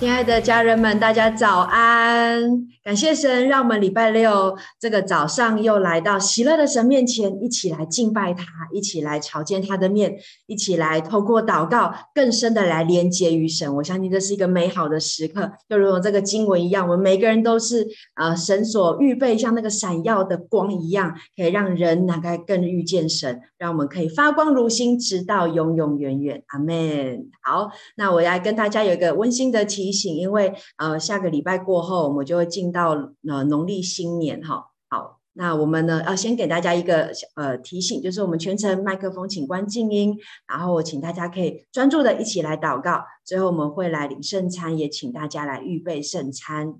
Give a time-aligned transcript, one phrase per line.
[0.00, 2.40] 亲爱的家人们，大家早安！
[2.90, 10.18] 感谢神，让我们礼拜六这个早上又来到喜乐的神面前，一起来敬拜他，一起来朝见他的面，
[10.48, 13.76] 一起来透过祷告更深的来连接于神。
[13.76, 26.42] 我相信这是一个美好的时刻，就如同这个经文一样，我们每个人都是呃神所预备，像那个闪耀的光一样，可以让人能够更遇见神，让我们可以发光如星，直到永永远远。
[26.48, 27.28] 阿门。
[27.40, 29.64] 好，那我要跟大家有一个温馨的。
[29.64, 34.66] 提醒，因为呃，下个礼拜过后，我们就会进到到呃农历新年哈。
[34.88, 40.16] 好，那我们呢要先给大家一个呃提醒，就是我们全程麦克风请关静音，
[40.48, 43.04] 然后请大家可以专注的一起来祷告。
[43.24, 46.74] 最后我们会来领圣餐，也请大家来预备圣餐。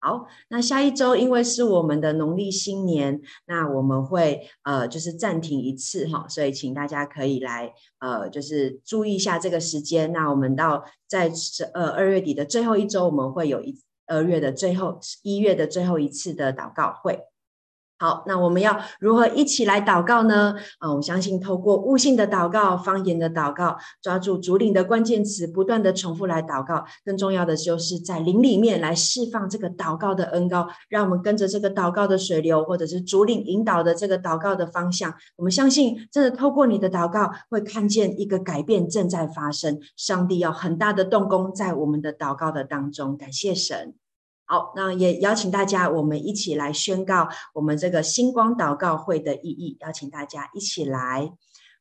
[0.00, 10.12] 好，那下一周因为是我们的农历新年，那我们会呃就是暂停一次哈，所以请大家可以来呃就是注意一下这个时间。
[10.12, 11.32] 那我们到在
[11.72, 17.33] 呃二月底的最后一周，我们会有一二月的最后一月的最后一次的祷告会。
[17.96, 20.56] 好，那我们要如何一起来祷告呢？
[20.78, 26.84] 啊，我相信透过悟性的祷告、方言的祷告，抓住主领的关键词，不断的重复来祷告。
[27.04, 35.14] 更重要的就是在灵里面来释放这个祷告的恩膏，让我们跟着这个祷告的水流，或者是主领引导的这个祷告的方向。
[35.36, 39.78] 我们相信，真的透过你的祷告，会看见一个改变正在发生。
[39.96, 43.16] 上帝要很大的动工在我们的祷告的当中。
[43.16, 43.94] 感谢神。
[44.46, 49.78] 好，那也邀请大家，我们一起来宣告我们这个星光祷告会的意义。
[49.80, 51.32] 邀请大家一起来，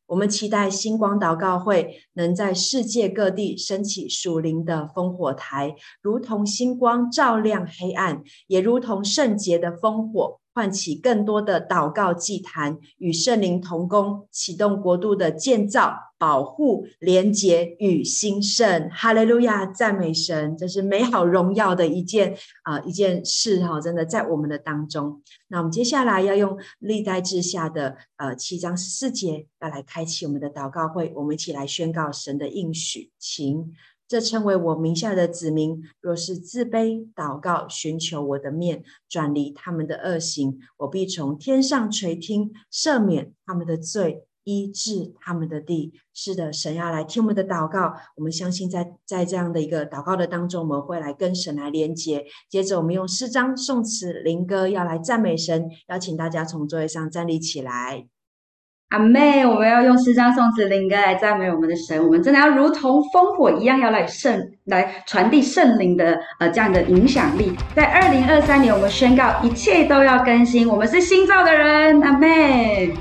[0.05, 10.39] 我们期待星光祷告会能在世界各地升起属灵的烽火台，如同星光照亮黑暗，也如同圣洁的烽火。
[10.53, 18.89] 唤起更多的祷告祭坛，与圣灵同工，启动国度的建造、保护、连结与兴盛。
[18.91, 20.55] 哈利路亚，赞美神！
[20.55, 25.21] 这是美好荣耀的一件啊、一件事哈，真的在我们的当中。
[25.47, 31.11] 那我们接下来要用历代志下的呃七章十四节，要来开启我们的祷告会。
[31.15, 33.73] 我们一起来宣告神的应许，请。
[34.13, 45.93] 这称为我名下的子民，若是自卑祷告，寻求我的面，转离他们的恶行，我必从天上垂听，赦免他们的罪，医治他们的地。
[46.13, 47.95] 是的，神要来听我们的祷告。
[48.15, 52.23] 我们相信在，在在这样的一个祷告的当中，我们会来跟神来连接。
[52.47, 55.71] 接着，我们用诗章、颂词、灵歌要来赞美神。
[55.87, 58.07] 邀请大家从座位上站立起来。
[58.93, 61.99] 阿妹，我们要用诗章、颂词、灵歌来赞美我们的神。
[61.99, 67.57] 我们真的要如同烽火一样，要来圣来传递圣灵的呃这样的影响力。
[67.73, 71.99] 在二零二三年，我们宣告一切都要更新，我们是新造的人。
[72.01, 72.93] 阿妹。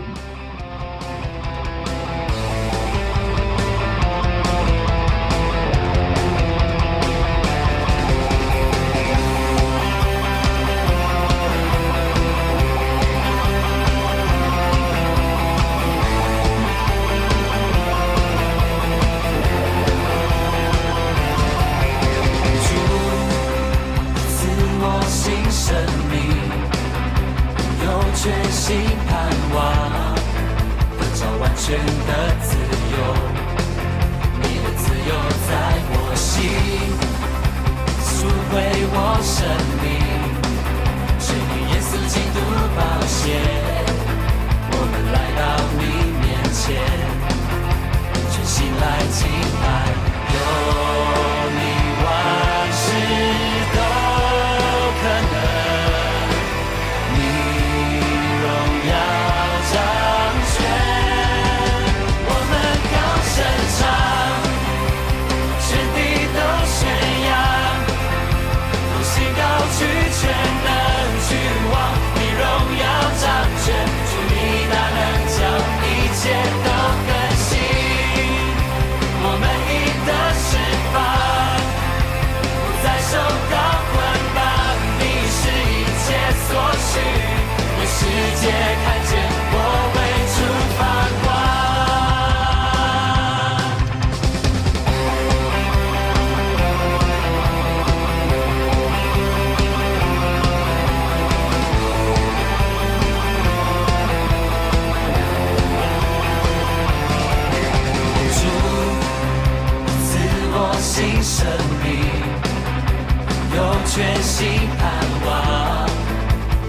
[113.94, 114.48] 全心
[114.78, 114.88] 盼
[115.26, 115.86] 望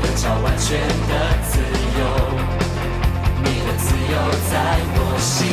[0.02, 1.14] 得着完全的
[1.48, 1.62] 自
[1.98, 2.02] 由，
[3.42, 4.16] 你的自由
[4.52, 4.54] 在
[4.94, 5.48] 我心，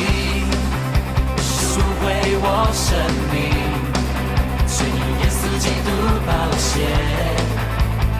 [1.37, 2.03] 赎回
[2.41, 2.83] 我生
[3.31, 3.39] 命。
[4.67, 5.87] 虽因耶稣基督
[6.27, 6.83] 宝血，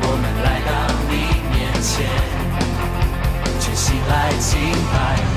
[0.02, 0.72] 我们来到
[1.10, 1.12] 你
[1.52, 2.08] 面前，
[3.60, 4.50] 全心来敬
[4.94, 5.31] 拜。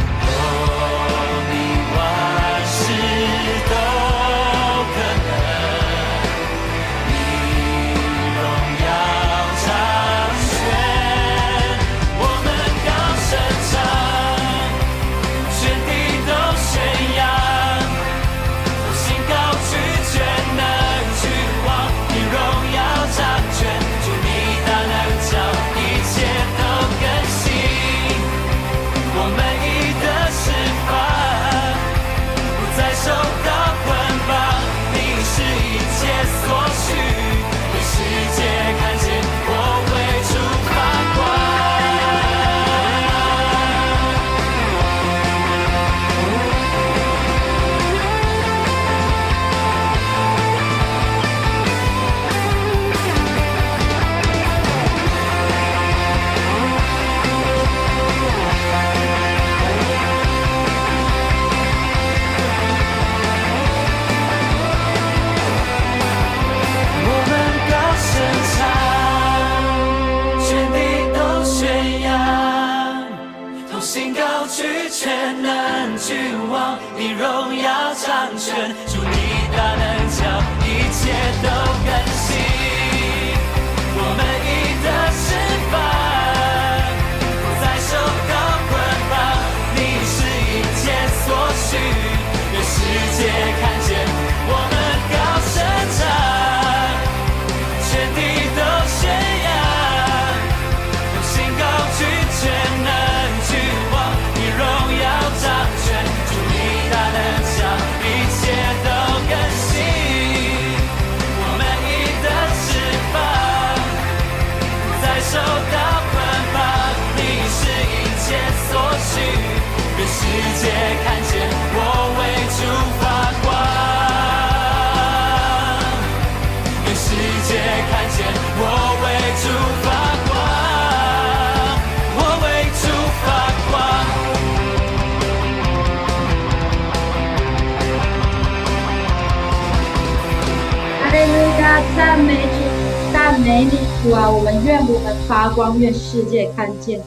[143.44, 144.31] 美女，主啊！
[144.31, 146.99] 我们愿我们发光，愿世界看见，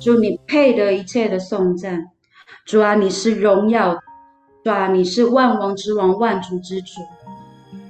[0.00, 2.10] 主你配得一切的颂赞。
[2.66, 3.94] 主啊，你是荣耀；
[4.64, 7.00] 主啊，你是万王之王、万主之主。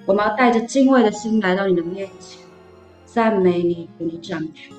[0.04, 2.42] 我们要带着敬畏的心来到你的面前，
[3.06, 4.76] 赞美你，给你掌权，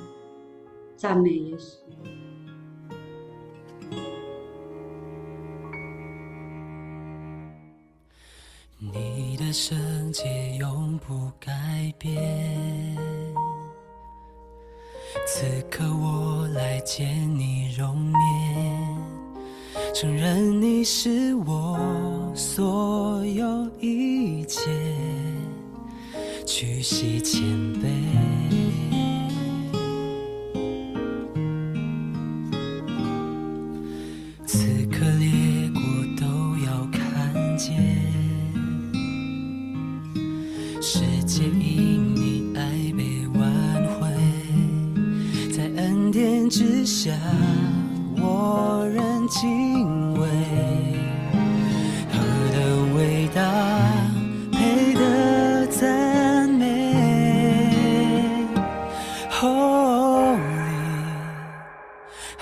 [0.96, 1.79] 赞美耶稣。
[8.94, 11.52] 你的圣洁永不改
[11.98, 12.96] 变，
[15.28, 17.08] 此刻我来见
[17.38, 18.98] 你容面。
[19.94, 21.80] 承认你是我
[22.36, 24.70] 所有一切，
[26.46, 27.42] 屈膝谦
[27.76, 27.88] 卑，
[46.59, 47.13] 之下。
[48.21, 50.28] 我仍敬畏，
[52.11, 52.19] 何
[52.51, 53.42] 等伟大，
[54.51, 56.66] 配得赞美。
[59.31, 60.37] Holy,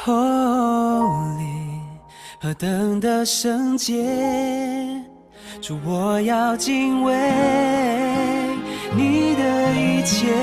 [0.04, 1.78] Holy，
[2.42, 4.04] 何等的圣洁，
[5.62, 7.14] 主我要敬畏
[8.96, 10.34] 你的一切，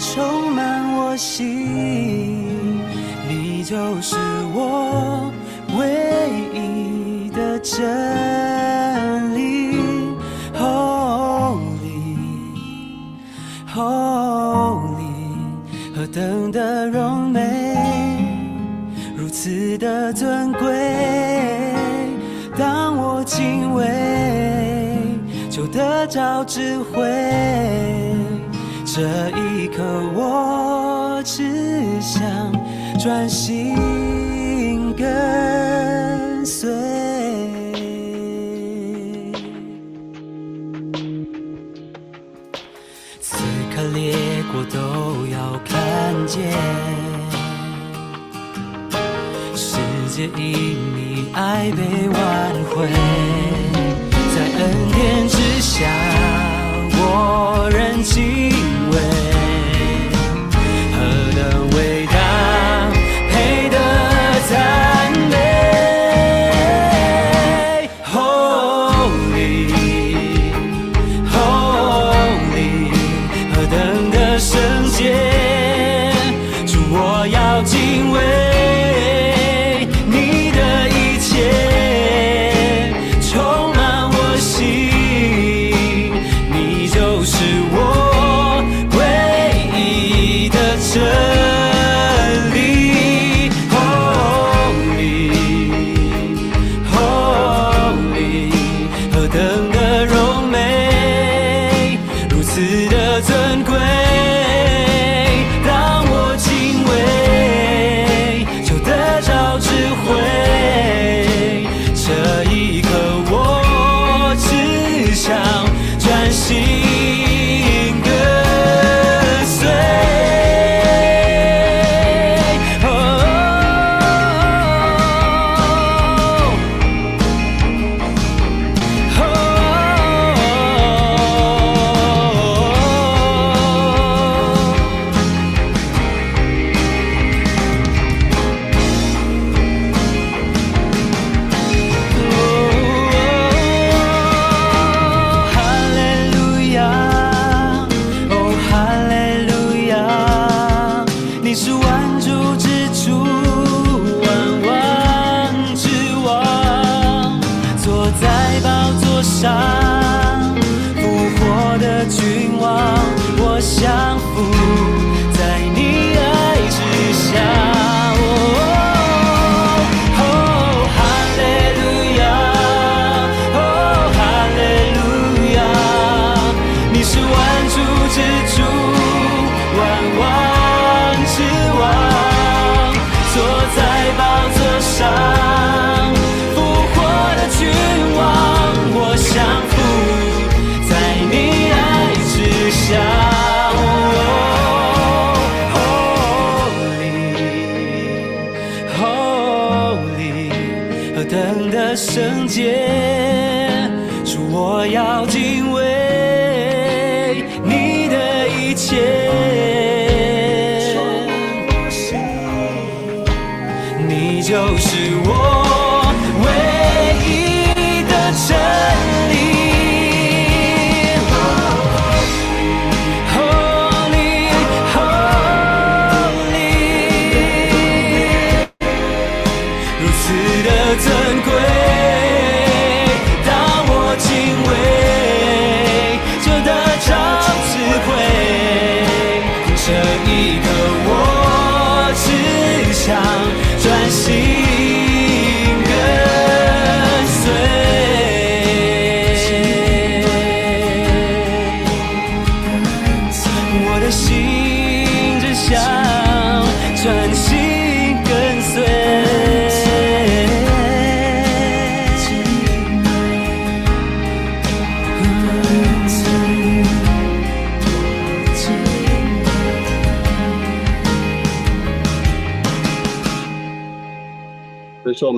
[0.00, 2.82] 充满我心。
[3.26, 4.14] 你就是
[4.54, 5.32] 我
[5.78, 9.78] 唯一的真理
[10.54, 12.18] ，Holy
[13.74, 15.00] Holy，
[15.96, 17.40] 何等的荣美，
[19.16, 20.68] 如此的尊贵。
[22.54, 23.88] 当我敬畏，
[25.48, 27.00] 就得着智慧。
[28.84, 30.57] 这一刻，我
[32.08, 32.24] 想。
[32.98, 36.68] 专心跟随，
[43.20, 43.36] 此
[43.72, 44.16] 刻列
[44.50, 46.50] 国都要看见，
[49.54, 49.76] 世
[50.08, 52.18] 界因你爱被挽
[52.74, 52.88] 回，
[54.34, 54.60] 在恩
[54.92, 55.86] 典之下，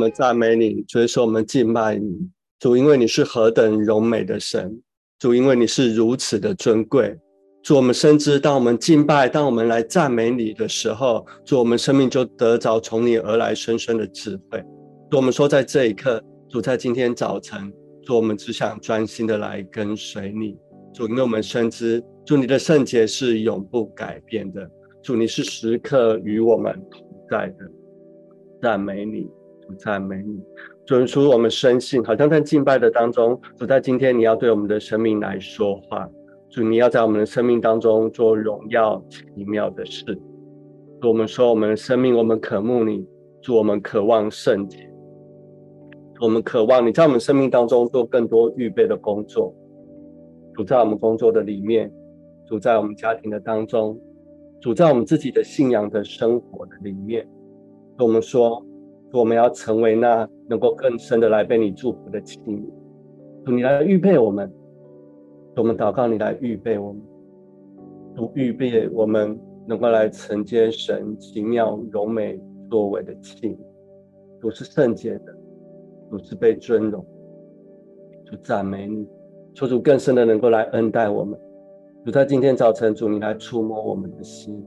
[0.00, 2.26] 我们赞美你，主，我们敬拜你，
[2.58, 4.80] 主，因为你是何等荣美的神，
[5.18, 7.14] 主，因为你是如此的尊贵，
[7.62, 14.64] 主，我们深知，当我们敬拜，当我们来赞美你的时候，主，我们生命就得着从你而来深深的智慧。
[15.10, 17.70] 主，我们说，在这一刻，主，在今天早晨，
[18.02, 20.56] 主，我们只想专心的来跟随你，
[20.94, 24.66] 主，因为我们深知，主，你的圣洁是永不改变的，
[25.02, 27.56] 主，你是时刻与我们同在的，
[28.62, 29.28] 赞美你。
[29.76, 30.42] 赞美你，
[30.84, 36.08] 主，除我们深信，好像在敬拜的当中，主在今天你要对我们的生命来说话，
[36.48, 40.04] 主你要在我们的生命当中做荣耀奇妙的事。
[41.00, 43.06] 主我们说，我们的生命，我们渴慕你，
[43.40, 44.90] 主我们渴望圣洁，
[46.20, 49.54] 我们渴望你在我们生命当中做更多预备的工作。
[50.54, 51.90] 主在我们工作的里面，
[52.46, 53.98] 主在我们家庭的当中，
[54.60, 57.26] 主在我们自己的信仰的生活的里面，
[57.96, 58.62] 跟我们说。
[59.12, 62.62] 我们要成为那能够更深的来被你祝福的器皿，
[63.44, 64.52] 主你来预备我们，
[65.56, 67.02] 我们祷告你来预备我们，
[68.14, 69.36] 主预备我们
[69.66, 72.40] 能够来承接神奇妙柔美
[72.70, 73.58] 作为的器皿，
[74.40, 75.36] 主是圣洁的，
[76.08, 77.04] 主是被尊荣，
[78.26, 79.08] 主赞美你，
[79.54, 81.36] 求主更深的能够来恩待我们，
[82.04, 84.64] 主在今天早晨，主你来触摸我们的心，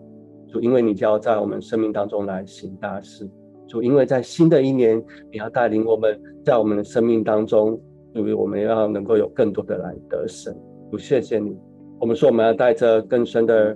[0.49, 3.29] 主因为你就要在我们生命当中来行大事。
[3.67, 7.79] 主，因为在新的一年，你要带领我们，在我们的生命当中，
[8.13, 10.53] 主，我们要能够有更多的来得胜。
[10.91, 11.57] 主，谢谢你。
[11.99, 13.75] 我们说，我们要带着更深的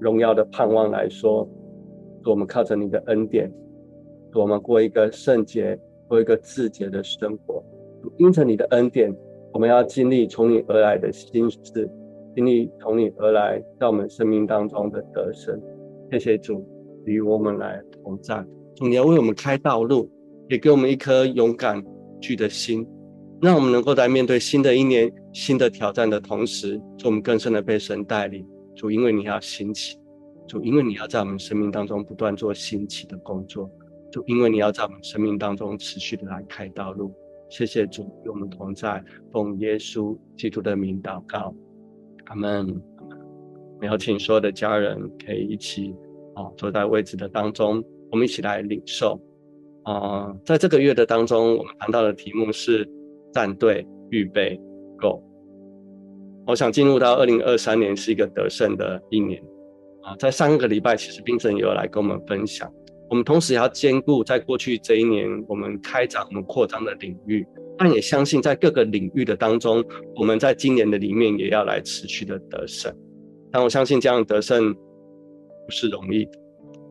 [0.00, 1.48] 荣耀的盼望来说，
[2.24, 3.50] 我们靠着你的恩典，
[4.34, 7.64] 我们过一个圣洁、过一个自洁的生活。
[8.18, 9.12] 因着你的恩典，
[9.52, 11.90] 我们要经历从你而来的心事，
[12.36, 15.60] 经历从你而来在我们生命当中的得胜。
[16.10, 16.64] 谢谢主，
[17.04, 18.44] 与我们来同在。
[18.80, 20.10] 你要为我们开道路，
[20.48, 21.82] 也给我们一颗勇敢
[22.20, 22.86] 去的心，
[23.40, 28.46] 让我们能够在面对新的一年、新的挑战的同时，做我们更深的被神带领。
[28.76, 29.98] 主，因为你要兴起，
[30.46, 33.68] 主，因为你要在我们生命当中不断做兴起的工作，
[34.12, 37.12] 主，因为你要在我们生命当中持续的来开道路。
[37.50, 41.54] 谢谢主与我们同在，奉耶稣基督的名祷告，
[42.26, 42.80] 阿门。
[43.80, 45.94] 没有请所有的家人可以一起
[46.34, 47.82] 啊坐在位置的当中。
[48.10, 49.20] 我们一起来领受
[49.84, 52.86] 啊、在这个月的当中，我们谈到的题目是
[53.32, 54.60] 站队预备
[55.00, 55.22] Go。
[56.46, 59.42] 我想进入到二零二三年是一个得胜的一年
[60.02, 62.70] 啊、在上个礼拜，其实冰神也有来跟我们分享，
[63.10, 67.46] 我们同时也要兼顾在过去这一年我们开展、我们扩张的领域，
[67.76, 69.84] 但也相信在各个领域的当中，
[70.16, 72.94] 我们在今年的里面也要来持续的得胜。
[73.50, 76.26] 但我相信这样得胜不是容易。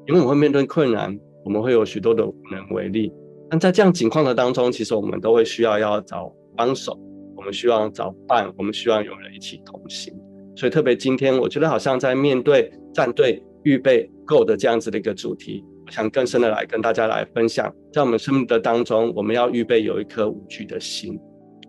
[0.08, 3.12] 因为我们会面对困难，我们会有许多的无能为力。
[3.50, 6.98] 但在这样情况的当中，其实我们都会需要要找帮手，
[7.36, 10.14] 我们需要找伴，我们需要有人一起同行。
[10.56, 21.20] 所以特别今天，我觉得好像在面对站队预备 Go 的这样子的一个主题，我想更深的来跟大家来分享，在我们生命的当中，我们要预备有一颗无惧的心。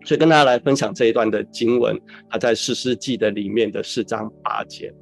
[0.04, 4.92] 所以跟大家来分享这一段的经文，它在士师记的里面的四章八节。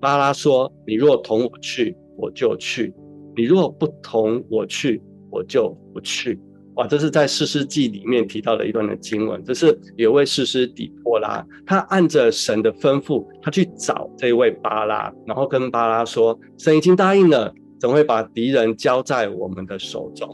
[0.00, 2.92] 巴拉说：“你若同我去，我就去；
[3.34, 6.38] 你若不同我去，我就不去。”
[6.76, 9.42] 哇，这是在士师记里面提到的一段的经文。
[9.42, 20.28] 这是有位士师底波拉，他按着神的吩咐，他去找这位巴拉，然后跟巴拉说：“神已经答应了，怎会把敌人交在我们的手中？”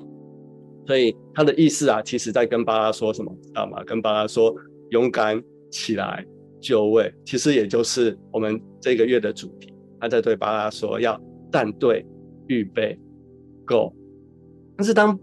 [0.86, 3.82] 所以他的意思啊，其实在跟巴拉说什么，知道吗？
[3.84, 4.54] 跟巴拉说
[4.90, 6.26] ：“勇敢起来。”
[6.60, 9.70] 就位，其实也就是我们这个月的主题。
[10.00, 11.18] 他在对巴拉说要
[11.54, 12.04] 站队
[12.48, 12.98] 预备
[13.64, 13.94] ，Go。
[14.76, 15.16] 但是当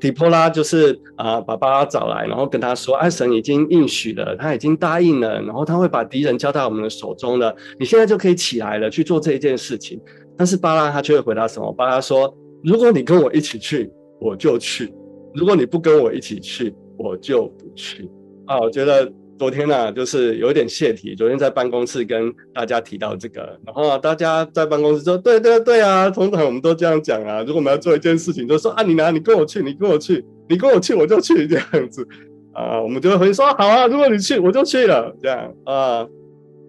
[0.00, 7.54] 底波拉就是啊把巴拉找来，然后跟他说：“哎，神已经应许了，他已经答应了，然后他会把敌人交在我们的手中了。
[7.78, 10.00] 你现在就可以起来了，去做这一件事情。”
[10.38, 11.70] 但是巴拉他却会回答什么？
[11.74, 12.34] 巴拉说
[12.64, 14.86] ：“如果你跟我一起去，我就去；
[15.34, 18.08] 如果你不跟我一起去，我就不去。”
[18.46, 19.12] 啊，我觉得。
[19.42, 21.16] 昨天呢、啊，就是有一点泄题。
[21.16, 27.40] 昨天在办公室跟大家提到这个，然后啊大家在办公室说：“对对对啊，通常我们都这样讲啊。
[27.40, 32.06] 如果我们要做一件事情，就说啊，你拿，你跟我去，你跟我去，你跟我去，我就去这样子
[32.52, 32.80] 啊。
[32.80, 36.06] 我们就会说好啊，如果你去，我就去了这样啊。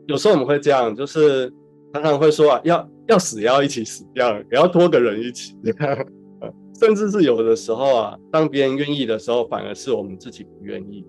[0.08, 1.54] 有时候我们会这样，就是
[1.94, 5.94] 常常会说啊，要要死也要一起死，这样也要多个人一起这样
[6.40, 6.50] 啊。
[6.80, 11.06] 甚至是有的时候啊，当别人愿意的时候，反而是我们自己不愿意。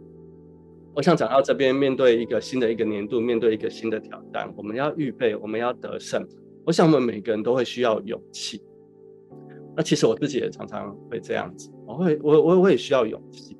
[0.96, 6.24] 我想讲到这边，面对一个新的一个年度，面对一个新的挑战，我们要预备，我们要得胜。
[6.64, 8.62] 我想我们每个人都会需要勇气。
[9.76, 13.56] 那其实我自己也常常会这样子，我会我我我也需要勇气。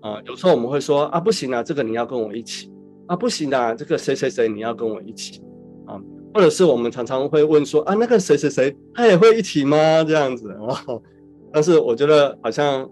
[0.00, 2.72] 啊、有时候我们会说啊，不行啊，这个你要跟我一起
[3.08, 5.42] 啊，不行啊，这个谁谁谁你要跟我一起
[5.86, 6.00] 啊，
[6.32, 10.02] 或者是我们常常会问说啊，那个谁谁谁他也会一起吗？
[10.02, 10.82] 这样子 啊，
[11.52, 12.88] 但是我觉得好像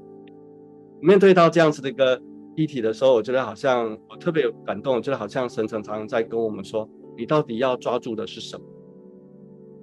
[1.00, 2.20] 面对到这样子的一个。
[2.54, 8.64] 议题的时候，我觉得好像我特别有感动，我觉得好像神常常在跟我们说：“你到底要抓住的是什么？”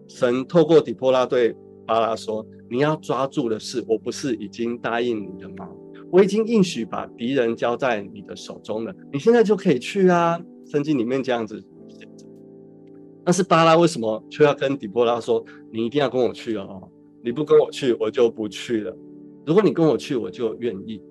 [0.08, 1.56] 神透过底波拉对
[1.86, 5.70] 巴拉说：“你要抓住的是，我不是已经答应你的吗？
[6.12, 12.28] 我已经应许把敌人交在你的手中了，你现在就可以去啊！”圣经里面这样子写着。
[13.26, 16.88] 但是巴拉为什么却要跟底波拉说：“你一定要跟我去哦！
[17.24, 18.96] 你不跟我去，我就不去了。
[19.46, 21.02] 如果你跟我去，我就愿意。”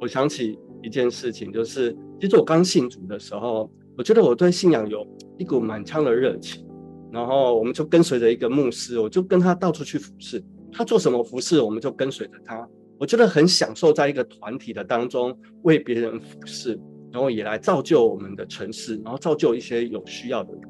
[0.00, 0.58] 我想起。
[0.86, 3.68] 一件事情就是，其实我刚信主的时候，
[3.98, 5.04] 我觉得我对信仰有
[5.36, 6.64] 一股满腔的热情，
[7.10, 12.64] 然后我们就跟随着一个牧师，我就跟他到处去服侍，他做什么服侍，我们就跟随着他。
[13.00, 16.78] 我觉得很享受在一个团体的当中为别人服侍，
[17.10, 20.62] 然后也来造就我们的城市，然后造就一些有需要的人。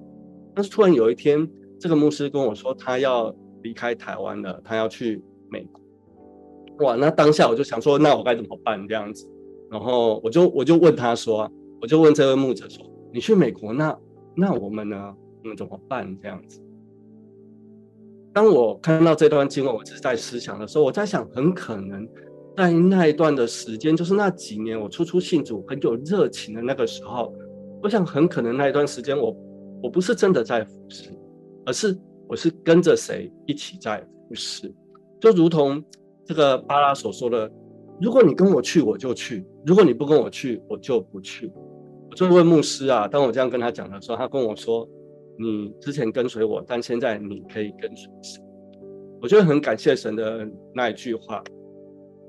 [0.55, 1.47] 但是突然有一天，
[1.79, 3.31] 这个牧师跟我说他要
[3.63, 6.87] 离开台湾了，他要去美国。
[6.87, 8.89] 哇，那当下我就想说，那我该怎么办？
[8.89, 9.31] 这样子。
[9.77, 13.95] 然后我就我就问他说，我就问这位牧者说，你去美国，那
[14.35, 15.15] 那我们呢？
[15.43, 16.19] 我们怎么办？
[16.19, 16.63] 这样子。
[18.33, 22.09] 当我看到这段经文，我是在思想的时候，我在想，很可能
[22.57, 27.31] 在那一段的时间，就是那几年我初初信主很有热情的那个时候，
[27.83, 29.37] 我想很可能那一段时间，我
[29.83, 31.11] 我不是真的在服侍，
[31.67, 31.95] 而是
[32.27, 34.75] 我是跟着谁一起在服侍，
[35.21, 35.85] 就如同
[36.25, 37.53] 这个巴拉所说的。
[38.01, 41.51] 如果你跟我去，我就去；如果你不跟我去，我就不去。
[42.11, 44.89] 我就问牧师啊，当我这样跟他讲的时候，他跟我说
[45.39, 48.43] ：“你之前跟随我，但现在你可以跟随神。”
[49.21, 51.43] 我就很感谢神的那一句话。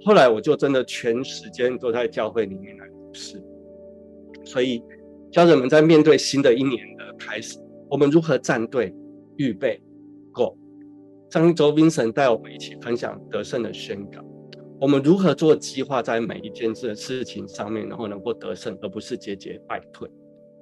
[0.06, 3.44] 后来我就真的全时间都在教会里面来服侍。
[4.46, 4.82] 所以，
[5.32, 8.96] 家人们在面对新的一年的开始，我们如何站队、
[9.36, 9.82] 预备、
[10.32, 10.58] Go？
[11.30, 14.24] 上周斌神带我们一起分享得胜的宣告。
[14.80, 20.08] 我们如何做计划，在每一件事事情上面，然后能够得胜，而不是节节败退。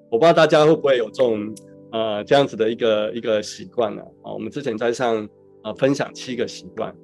[0.10, 1.54] 我不知道大家会不会有这种
[1.91, 4.01] 呃这样子的一个一个习惯呢？
[4.23, 5.28] 啊，我们之前在上
[5.63, 6.95] 呃分享七个习惯，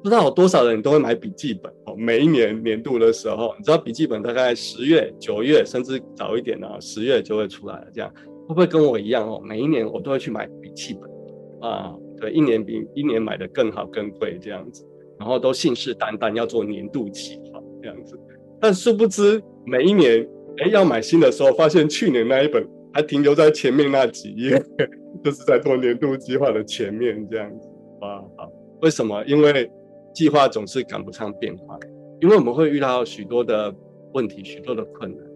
[0.00, 1.96] 不知道有多少人都会买笔记本哦。
[1.96, 7.86] 每一年年度的时候，你知道笔记本大概十月、九月，甚至早一点呢，十月就会出来了。
[7.92, 8.08] 这样
[8.46, 9.42] 会不会跟我一样哦？
[9.44, 14.86] 每一年我都会去买笔记本啊，对，一年比一年买的更好、更贵这样子。
[15.20, 18.18] 然后都信誓旦旦要做年度计划这样子，
[18.58, 24.58] 但殊不知每一年，哎，要买新的时候，发现去年那一本还停留在前面那几页，
[25.22, 27.68] 就是在做年度计划的前面这样子。
[28.00, 29.22] 哇，好，为什么？
[29.26, 29.70] 因为
[30.14, 31.78] 计划总是赶不上变化，
[32.20, 33.74] 因为我们会遇到许多的
[34.14, 35.26] 问题，许多的困难。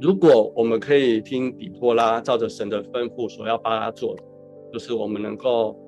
[0.00, 4.22] 如果我们可以听底波拉照着神的吩咐所要帮他做的，
[4.72, 5.78] 就是我们能够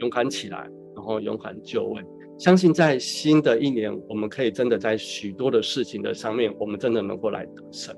[0.00, 0.68] 勇敢起来。
[1.00, 2.04] 然后勇敢就位，
[2.38, 7.96] 相信在新的一年，我们可以真的在许多的事情的上面，我们真的能够来得胜。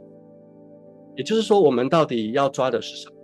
[1.16, 3.16] 也就是说，我们到底要抓的是什么？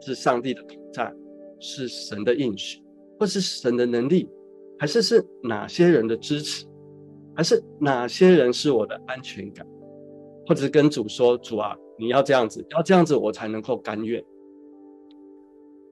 [0.00, 1.14] 是上帝的同在，
[1.60, 2.82] 是神的应许，
[3.16, 4.28] 或是神的能力，
[4.76, 6.66] 还是是哪些人的支持，
[7.36, 9.64] 还是哪些人是我的安全感？
[10.48, 14.20] 或者是跟主说：“主啊，你要这样子，要这样子，我才能够甘愿。”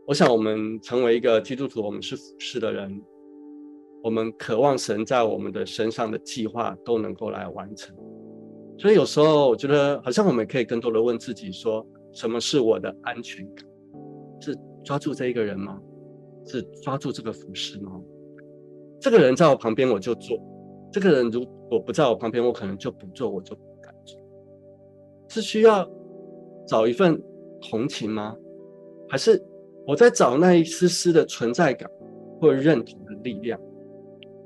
[0.05, 3.01] 我想，我们成为一个基督徒，我们是服侍的人，
[4.03, 7.95] 我们渴望神在我们的身上的计划都能够来完成。
[8.79, 13.67] 所以有时候我觉得，好像我们可以更多的问自己说：什么是我的安全感？
[14.41, 15.79] 是抓住这一个人吗？
[16.47, 18.01] 是抓住这个服饰吗？
[18.99, 20.39] 这个人在我旁边，我就做；
[20.91, 24.19] 这个人如果不在我旁边，我可能就不做，我就不敢做。
[25.29, 25.87] 是需要
[26.67, 27.23] 找一份
[27.61, 28.35] 同情吗？
[29.11, 29.43] 还是
[29.87, 31.91] 我在找那一丝丝的存在感
[32.41, 33.61] 或认同的力量？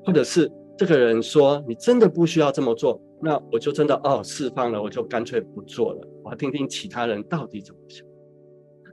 [0.04, 6.08] 或者是这个人说你真的不需要这么做，那我就真的哦释放了，我就干脆不做了。
[6.22, 8.06] 我要听听其他人到底怎么想。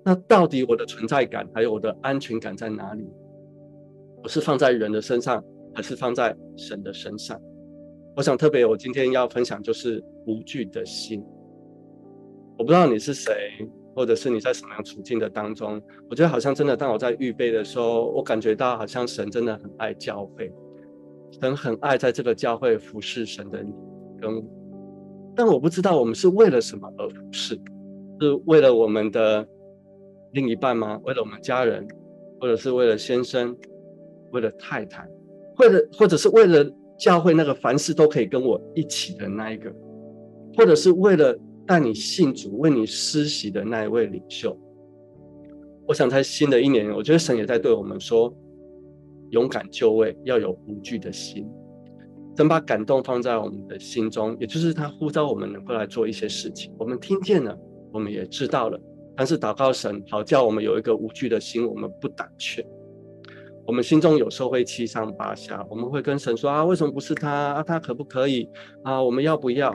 [0.03, 3.07] 那到底我的存在感还有我的安全感在哪里？
[4.23, 5.43] 我是放在人的身上，
[5.73, 7.39] 还是放在神的身上？
[8.15, 11.23] 我想特别，我今天要分享就是无惧的心。
[12.57, 13.33] 我不知道你是谁，
[13.95, 15.81] 或者是你在什么样处境的当中。
[16.09, 20.51] 我觉得好像真的，当我在预备的时候，我感觉到好像神真的很爱教会，
[21.39, 23.71] 神很爱在这个教会服侍神的你
[24.19, 24.43] 跟我。
[25.35, 27.55] 但我不知道我们是为了什么而服侍，
[28.19, 29.47] 是为了我们的。
[30.33, 30.97] 另一半吗？
[31.03, 31.85] 为了我们家人，
[32.39, 33.53] 或者是为了先生，
[34.31, 35.05] 为了太太，
[35.57, 36.65] 或者或者是为了
[36.97, 39.69] 教会那个凡事都可以跟我一起的那一个，
[40.55, 44.57] 或者是为了带你信主、为你施洗的那一位领袖。
[45.85, 48.33] 我想在新的一年，我觉得神也在对我们说：
[49.31, 51.45] 勇敢就位，要有无惧的心。
[52.37, 56.73] 神把感动放在我们的心中，也就是他呼召我们能够来做一些事情。
[56.79, 57.57] 我们听见了，
[57.91, 58.79] 我们也知道了。
[59.17, 62.65] 但是祷告神，好叫我们有一个无惧的心，我们不胆怯。
[63.67, 67.63] 我们心中有时候会七上八下，我们会跟神说啊，为什么不是他啊？
[67.63, 68.49] 他可不可以
[68.83, 69.03] 啊？
[69.03, 69.69] 我们要不要？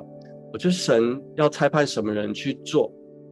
[0.53, 2.91] 我觉得神要差派什么人去做，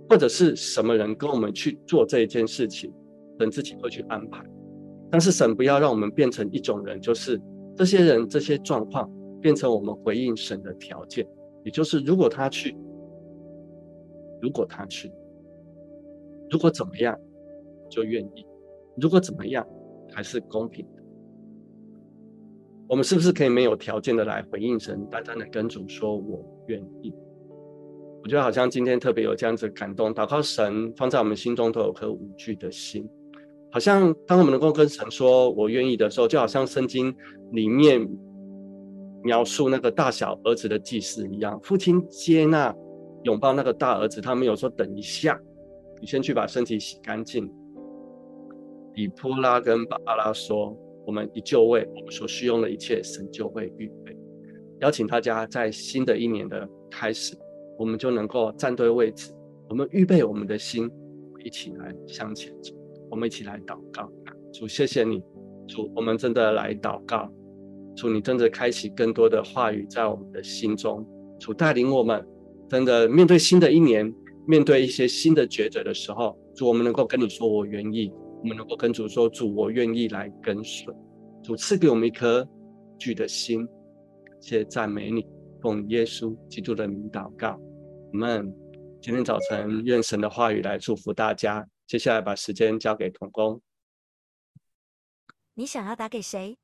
[0.08, 2.92] 或者是什么人跟我们去做这一件事情，
[3.40, 4.44] 神自己会去安排。
[5.14, 7.40] 但是神不要让我们变成一种人，就是
[7.76, 9.08] 这些人这些状况
[9.40, 11.24] 变成我们回应神的条件，
[11.62, 12.76] 也就是如果他去，
[14.42, 15.08] 如果他去。
[16.50, 17.16] 如果怎么样，
[17.88, 18.44] 就愿意；
[18.96, 19.64] 如果怎么样，
[20.12, 21.02] 还是公平的。
[22.88, 27.14] 我们是不是可以没有条件的来回应神，单单的跟主说“我愿意”？
[28.24, 33.08] 我觉得好像今天特别有这样子感动，祷告神放在我们心中都有颗无惧的心。
[33.74, 37.12] 好像当我们能够跟神说“我愿意”的时候，就好像圣经
[37.50, 38.08] 里面
[39.24, 42.72] 描述那个大小儿子的祭司一样，父亲接纳、
[43.24, 45.36] 拥抱那个大儿子，他没有说等一下。
[46.00, 47.50] 你先去把身体洗干净。
[48.94, 50.72] 以波拉跟巴拉说
[51.04, 54.16] ：“我们一就位，我们所需用的一切，神就会预备。”
[54.82, 57.36] 邀请大家在新的一年的开始，
[57.76, 59.32] 我们就能够站对位置，
[59.68, 60.88] 我们预备我们的心，
[61.44, 62.72] 一起来向前走。
[63.10, 64.10] 我们一起来祷告，
[64.52, 65.22] 主，谢谢你，
[65.66, 67.30] 主，我们真的来祷告，
[67.96, 71.06] 主，你真的开启更多的话语在我们的心中，
[71.38, 72.26] 主带领我们，
[72.68, 74.12] 真的面对新的一年。
[74.46, 78.12] 面对一些新的抉择的时候，主，我们能够跟你说我愿意；
[78.42, 80.94] 我们能够跟主说，主，我愿意来跟随。
[81.42, 82.46] 主赐给我们一颗
[82.98, 85.26] 惧的心，感谢赞美你，
[85.62, 87.58] 奉耶稣基督的名祷告，
[88.12, 88.54] 我们
[89.00, 91.66] 今天早晨愿神的话语来祝福大家。
[91.86, 93.60] 接下来把时间交给童工。
[95.54, 96.58] 你想要打给谁？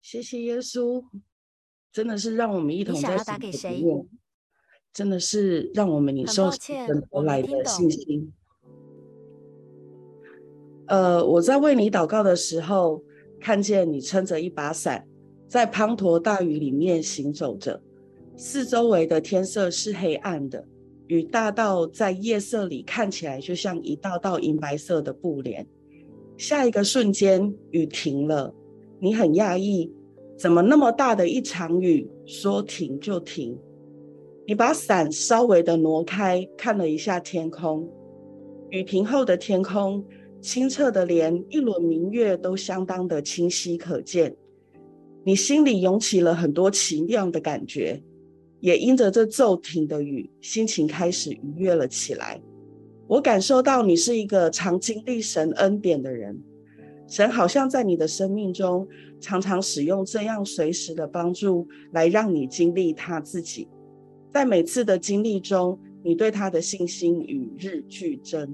[0.00, 1.04] 谢谢耶稣，
[1.92, 3.00] 真的是让我们一同在。
[3.00, 3.84] 你想要打给谁？
[4.92, 8.32] 真的是让我们领受神而来的信心。
[10.86, 13.02] 呃，我在为你祷告的时候，
[13.40, 15.06] 看见你撑着一把伞，
[15.46, 17.82] 在滂沱大雨里面行走着，
[18.36, 20.66] 四周围的天色是黑暗的，
[21.08, 25.66] 雨大到在夜色里看起来就像一道道银白色的布帘。
[26.36, 28.54] 下一个瞬间，雨停了，
[29.00, 29.90] 你很讶异，
[30.36, 33.56] 怎么那么大的一场雨，说停就停？
[34.46, 37.88] 你把伞稍微的挪开，看了一下天空，
[38.70, 40.04] 雨停后的天空
[40.40, 44.36] 清澈的，连一轮明月都相当的清晰可见。
[45.24, 48.00] 你心里涌起了很多奇妙的感觉，
[48.66, 52.42] 也因着这骤停的雨，心情开始愉悦了起来。
[53.06, 56.36] 我感受到你是一个常经历神恩典的人，
[57.06, 58.84] 神好像在你的生命中
[59.20, 63.68] 常常使用这样随时的帮助，来让你经历他自己。
[64.32, 68.52] 在每次的经历中，你对他的信心与日俱增，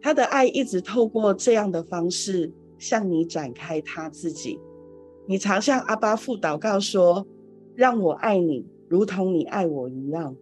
[0.00, 4.60] 他的爱一直透过这样的方式向你展开他自己。
[5.26, 7.26] 你常向阿巴父祷告说
[7.74, 10.36] ：“让我爱你，如同你爱我一样，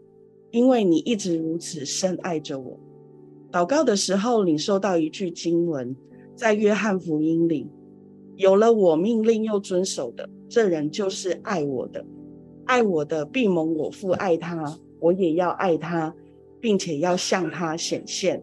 [0.51, 2.77] 因为你一直如此深爱着我。”
[3.53, 5.95] 祷告的时候，领受到一句经文，
[6.35, 7.69] 在约翰福音里
[8.35, 12.05] ：“有了我命令又遵守的，这人就是爱我的。”
[12.67, 16.13] 爱我的必蒙我父爱他，我也要爱他，
[16.61, 18.43] 并且要向他显现。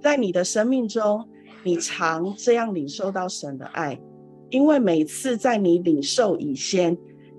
[0.00, 1.24] 在你的生命中，
[1.64, 4.00] 你常这样领受到神的爱，
[4.50, 6.96] 因为每次在你领受以先，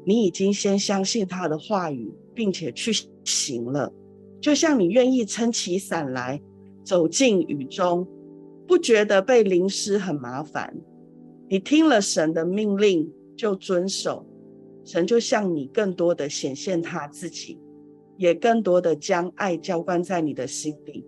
[0.08, 2.93] 你已经先相信他的话语，并且去
[3.26, 3.91] 行了。
[4.39, 6.41] 就像你愿意撑起伞来，
[6.82, 8.08] 走进雨中，
[8.65, 10.74] 不觉得被淋湿很麻烦。
[11.50, 14.26] 你听了神的命令就遵守。
[14.86, 17.60] 神就向你更多的显现他自己，
[18.15, 21.04] 也更多的将爱浇灌在你的心里。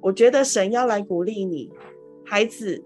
[0.00, 1.68] 我觉得神要来鼓励你，
[2.24, 2.80] 孩子，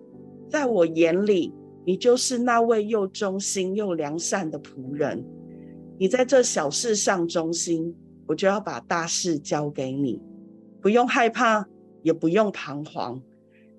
[0.48, 1.52] 在我眼里，
[1.84, 5.22] 你就是那位又忠心又良善的仆人。
[6.00, 7.94] 你在这小事上忠心，
[8.26, 10.18] 我就要把大事交给你，
[10.80, 11.68] 不用害怕，
[12.02, 13.20] 也不用彷徨，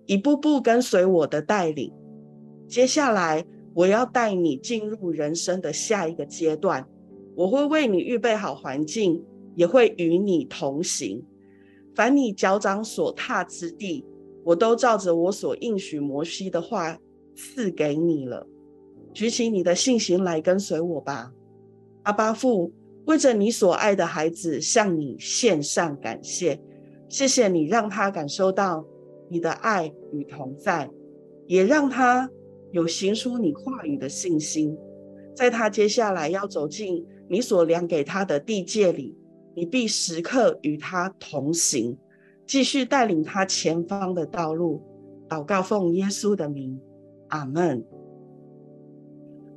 [0.05, 1.91] 一步步跟随我的带领。
[2.67, 3.45] 接下来。
[3.73, 6.85] 我要带你进入人生的下一个阶段，
[7.37, 9.23] 我会为你预备好环境，
[9.55, 11.23] 也会与你同行。
[11.95, 14.05] 凡你脚掌所踏之地，
[14.43, 16.99] 我都照着我所应许摩西的话
[17.33, 18.45] 赐给你了。
[19.13, 21.31] 举起你的信心来跟随我吧，
[22.03, 22.71] 阿巴父，
[23.05, 26.59] 为着你所爱的孩子向你献上感谢，
[27.09, 28.85] 谢谢你让他感受到
[29.29, 30.89] 你的爱与同在，
[31.47, 32.29] 也让他。
[32.73, 34.77] 有行出你话语的信心，
[35.35, 39.13] 在他接下来要走进你所量给他的地界里，
[39.53, 41.97] 你必时刻与他同行，
[42.47, 44.81] 继续带领他前方的道路。
[45.27, 46.79] 祷告奉耶稣的名，
[47.27, 47.85] 阿门。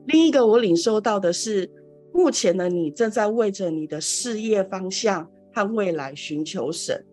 [0.06, 1.70] 另一个我领受到的是，
[2.14, 7.04] 目前的你正在为着你的事业方向和未来寻求神，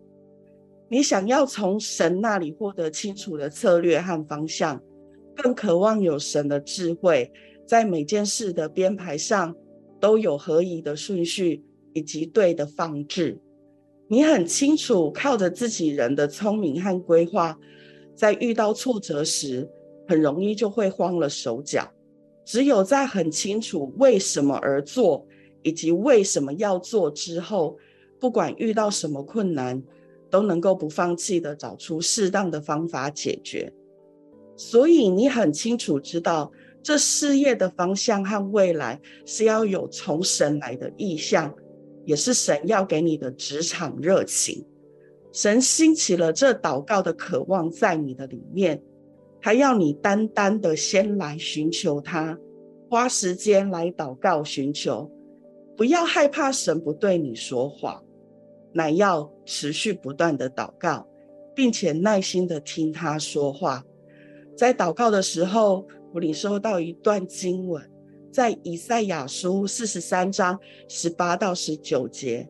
[0.88, 4.80] 你想要从神那里获得清楚的策略和方向。
[5.34, 7.32] 更渴望有神的智慧，
[7.66, 9.52] 在每件事的编排上
[9.98, 13.40] 都有合宜的顺序以及对的放置。
[14.06, 17.58] 你很清楚，靠着自己人的聪明和规划，
[18.14, 19.68] 在遇到挫折时，
[20.06, 21.90] 很容易就会慌了手脚。
[22.44, 25.26] 只有在很清楚为什么而做，
[25.62, 27.76] 以及为什么要做之后，
[28.18, 29.82] 不管遇到什么困难，
[30.30, 33.72] 都能够不放弃的找出适当的方法解决。
[34.56, 36.50] 所以你很清楚知道，
[36.82, 41.54] 这事业的方向和未来是要有从神来的意向，
[42.04, 44.64] 也是神要给你的职场热情。
[45.32, 48.82] 神兴起了这祷告的渴望在你的里面，
[49.42, 52.38] 他要你单单的先来寻求他，
[52.88, 55.10] 花时间来祷告寻求，
[55.76, 58.00] 不要害怕神不对你说话，
[58.72, 61.08] 乃要持续不断的祷告，
[61.56, 63.84] 并且耐心的听他说话。
[64.56, 67.82] 在祷告的时候，我领受到一段经文，
[68.30, 70.56] 在以赛亚书四十三章
[70.88, 72.48] 十八到十九节，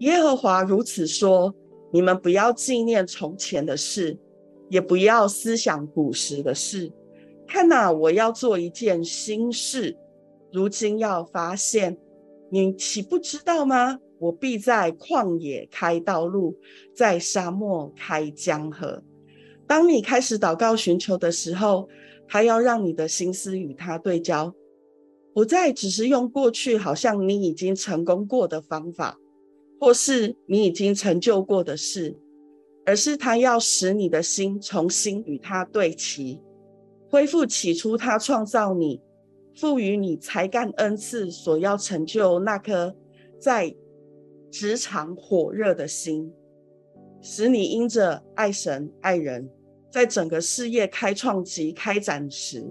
[0.00, 1.54] 耶和华如此说：
[1.90, 4.18] 你们不要纪念从前的事，
[4.68, 6.92] 也不要思想古时的事。
[7.46, 9.96] 看哪，我要做一件新事，
[10.52, 11.98] 如今要发现，
[12.50, 13.98] 你岂不知道吗？
[14.18, 16.58] 我必在旷野开道路，
[16.94, 19.02] 在沙漠开江河。
[19.66, 21.88] 当你开始祷告寻求的时候，
[22.26, 24.52] 他要让你的心思与他对焦，
[25.32, 29.16] 不再只是用过去好像你已经成功过的方法，
[29.78, 32.18] 或是你已经成就过的事，
[32.88, 36.40] 而是他要使你的心重新与他对齐，
[37.10, 38.98] 恢复起初他创造你、
[39.54, 42.96] 赋予你才干恩赐所要成就那颗
[43.38, 43.76] 在
[44.50, 46.32] 职场火热的心，
[47.20, 49.46] 使你因着爱神爱人。
[49.90, 52.64] 在整个事业开创及开展时，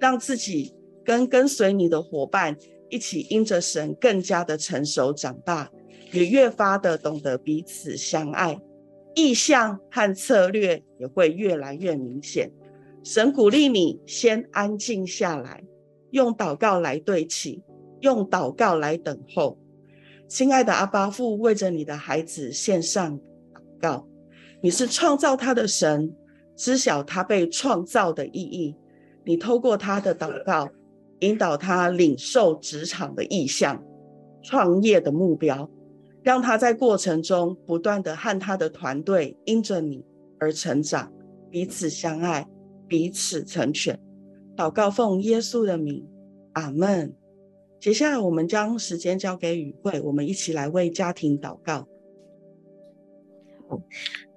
[0.00, 2.56] 让自己跟跟随你的伙伴
[2.88, 5.70] 一起因着神更加的成熟长大，
[6.10, 8.60] 也越发的懂得彼此相爱，
[9.20, 12.50] 意向和策略也会越来越明显。
[13.04, 15.62] 神鼓励你先安静下来，
[16.10, 17.62] 用祷告来对齐，
[18.00, 19.58] 用祷告来等候。
[20.26, 24.08] 亲爱的阿巴父，为着你的孩子献上祷告，
[24.62, 26.14] 你是创造他的神。
[26.56, 28.76] 知晓他被创造的意义，
[29.24, 30.68] 你透过他的祷告，
[31.20, 33.82] 引导他领受职场的意向、
[34.42, 35.70] 创业的目标，
[36.22, 40.04] 让他在过程中不断的和他的团队因着你
[40.38, 41.12] 而成长，
[41.50, 42.46] 彼此相爱，
[42.86, 43.98] 彼此成全。
[44.56, 46.06] 祷告奉耶稣的名，
[46.52, 47.14] 阿门。
[47.78, 51.86] 接下来我们将时间交给雨慧，我们一起来为家庭祷告。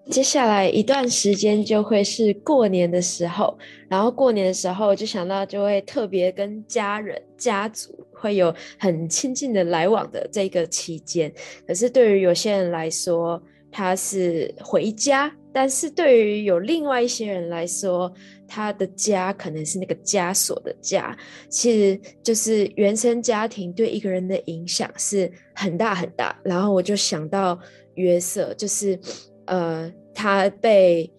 [0.10, 3.58] 接下来一段时间就会是过年的时候，
[3.89, 11.29] 然后过年的时候就想到就会特别跟家人、家族会有很亲近的来往的这个期间。
[11.67, 18.12] 可是对于有些人来说，他是回家；但是对于有另外一些人来说，
[18.47, 21.15] 他的家可能是那个枷锁的家。
[21.49, 26.39] 其实就是原生家庭对一个人的影响是很大很大。
[26.43, 27.59] 然后我就想到
[27.95, 28.97] 约瑟，就是。
[29.45, 31.12] 呃，他被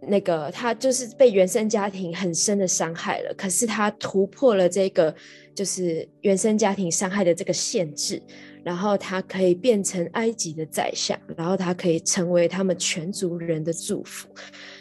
[0.00, 3.34] 那个，他就是被原生家庭很深的伤害了。
[3.36, 5.12] 可是他突破了这个，
[5.56, 8.22] 就是原生家庭伤害的这个限制，
[8.62, 14.28] 然后他可以变成埃及的宰相，然后他可以成为他们全族人的祝福。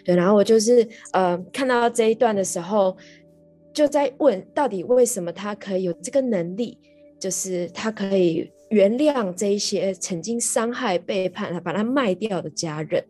[0.03, 2.95] 对，然后我就是呃，看到这一段的时候，
[3.73, 6.77] 就在问，到底为什么他可以有这个能力？
[7.17, 8.51] 就是他可以。
[8.69, 13.03] 原谅这一些曾经伤害、背叛他、把他卖掉的家人，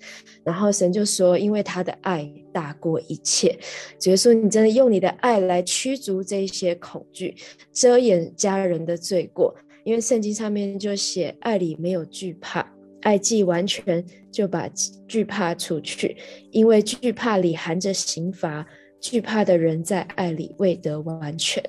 [0.43, 3.57] 然后神就说：“因为他的爱大过一切。”
[3.99, 7.33] 主耶稣，你真的用你的爱来驱逐这一些恐惧，
[7.71, 9.55] 遮掩家人的罪过。
[9.85, 12.67] 因为圣经上面就写：“爱里没有惧怕，
[13.01, 14.67] 爱既完全，就把
[15.07, 16.17] 惧怕除去，
[16.51, 18.65] 因为惧怕里含着刑罚。”
[19.05, 21.63] 惧怕的人在爱里未得完全。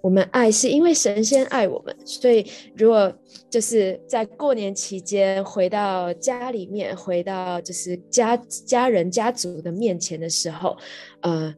[0.00, 2.44] 我们爱是因为神仙爱我们，所以
[2.76, 3.12] 如果
[3.48, 10.76] 就是在过年期间回到家里面，回到就是家家人家族的面前的时候，
[11.20, 11.54] 呃，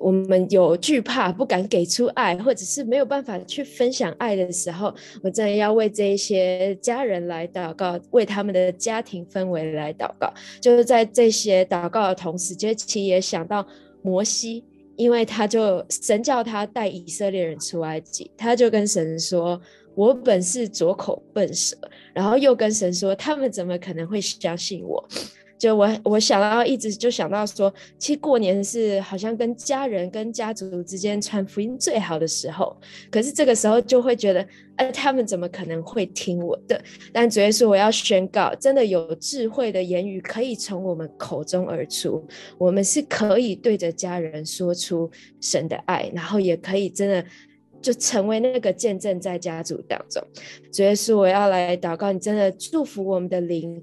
[0.00, 10.28] 我们有惧怕不敢给出爱，或者是没有办法去分享爱的时候，我真的要为这一些家人来祷告，为他们的家庭氛围来祷告。
[10.60, 13.64] 就是在这些祷告的同时，其实也想到。
[14.02, 14.64] 摩西，
[14.96, 19.60] 因为他就神叫他带以色列人出埃及，他就跟神说
[19.94, 21.76] ：“我本是左口笨舌。”
[22.14, 25.06] 然后又跟神说：“他们怎么可能会相信我？”
[25.60, 32.74] 就我我想到一直就想到说，其实过年是好像跟家人跟家族之间传福音最好的时候，
[33.10, 36.82] 可是这个时候就会觉得，哎，他们怎么可能会听我的？
[37.12, 45.10] 但主耶稣，我要宣告，真的有智慧的言语可以从我们口中而出，我们是可以对着家人说出
[45.42, 47.22] 神的爱，然后也可以真的
[47.82, 50.26] 就成为那个见证在家族当中。
[50.72, 53.82] 主耶稣，我要来祷告，你真的祝福我们的灵。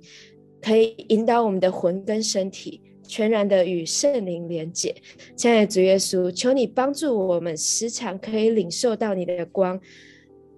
[0.62, 4.94] 可以引导我们的魂跟身体全然的与圣灵连结。
[5.36, 9.80] 亲爱的主耶稣，求你帮助我们，时常可以领受到你的光，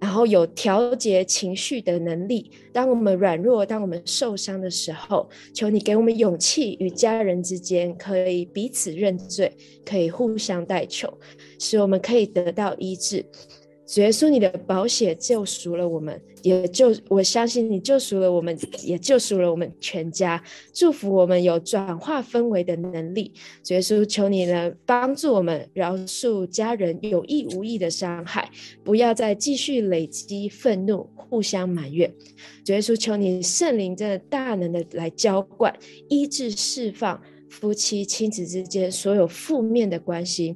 [0.00, 2.50] 然后有调节情绪的能力。
[2.72, 9.52] 当我们软弱，当我们受伤的时候，求你给我们勇气，与家人之间可以彼此认罪，
[9.84, 11.12] 可以互相代求，
[11.58, 13.24] 使我们可以得到医治。
[13.92, 20.40] 主耶稣，你的宝血救赎了我们，也救我相信你救赎了我们，也救赎了我们全家。
[20.72, 23.32] 祝福我们有转化氛围的能力。
[23.64, 28.48] 主耶稣，求你呢帮助我们饶恕家人有意无意的伤害，
[28.84, 32.14] 不要再继续累积愤怒，互相埋怨。
[32.64, 35.76] 主耶稣，求你圣灵真的大能的来浇灌、
[36.08, 40.54] 医治、释放夫妻亲子之间所有负面的关系。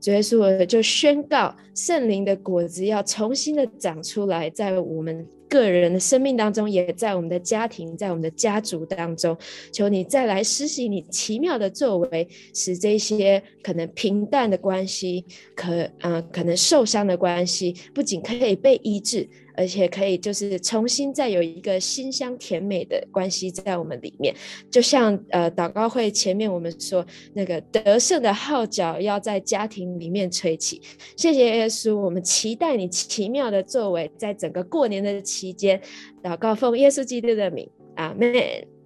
[0.00, 9.36] 主耶稣，我就宣告圣灵的果子要重新的长出来，在我们个人的生命当中，也在我们的家庭，在我们的家族当中。
[9.72, 15.24] 求你再来施行你奇妙的作为，使这些可能平淡的关系，
[15.56, 19.28] 可嗯、可能受伤的关系，不仅可以被医治。
[19.58, 24.32] 而且可以就是重新再有一个馨香甜美的关系在我们里面，
[24.70, 27.04] 就像呃祷告会前面我们说
[27.34, 30.80] 那个得胜的号角要在家庭里面吹起。
[31.16, 35.80] 谢谢耶稣，我们期待你奇妙的作为，在整个过年的期间，
[36.22, 38.77] 祷告奉耶稣基督的名，阿门。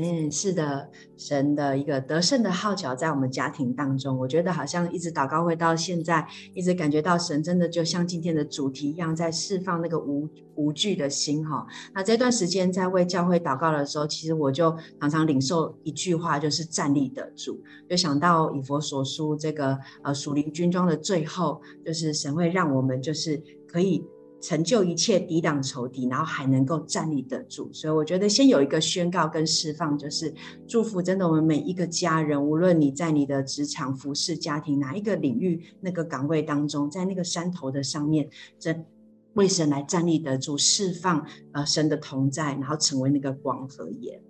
[0.00, 6.24] 嗯，是的，神的一个得胜的号角在我们家庭当中，我觉得好像一直祷告会到现在，
[6.54, 11.66] 一直感觉到神真的就像今天的主题一样，在释放那个无无惧的心哈。
[11.92, 17.58] 那这段时间在为教会祷告的时候，其实我就常常领受一句话，就是站立得住，
[17.90, 24.04] 就想到以弗所书这个呃属灵军装的最后，就是神会让我们就是可以
[24.40, 27.68] 成就一切，抵挡仇敌，然后还能够站立得住。
[27.72, 30.32] 所以我觉得先有一个宣告跟释放，就是
[30.66, 38.28] 祝福真的我们每一个家人，无论你在你的职场、服侍、家庭哪一个领域、那个岗位当中，在那个山头的上面，
[38.60, 38.86] 真
[39.34, 44.20] 为神来站立得住，释放呃神的同在，然后成为那个光和盐。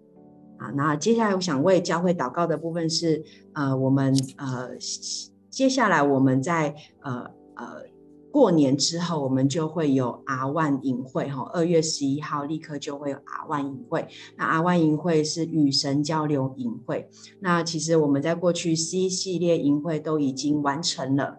[0.57, 4.71] 啊，那接下来我想为教会祷告的部分是呃我们呃
[5.51, 7.98] 接下来我们在呃呃。
[8.31, 14.07] 过年之后，我们就会有 R1 营会哈，二月十一号立刻就会有 R1 营会。
[14.37, 17.09] 那 R1 营会是与神交流营会。
[17.41, 21.39] 那其实我们在过去 C 系列营会都已经完成了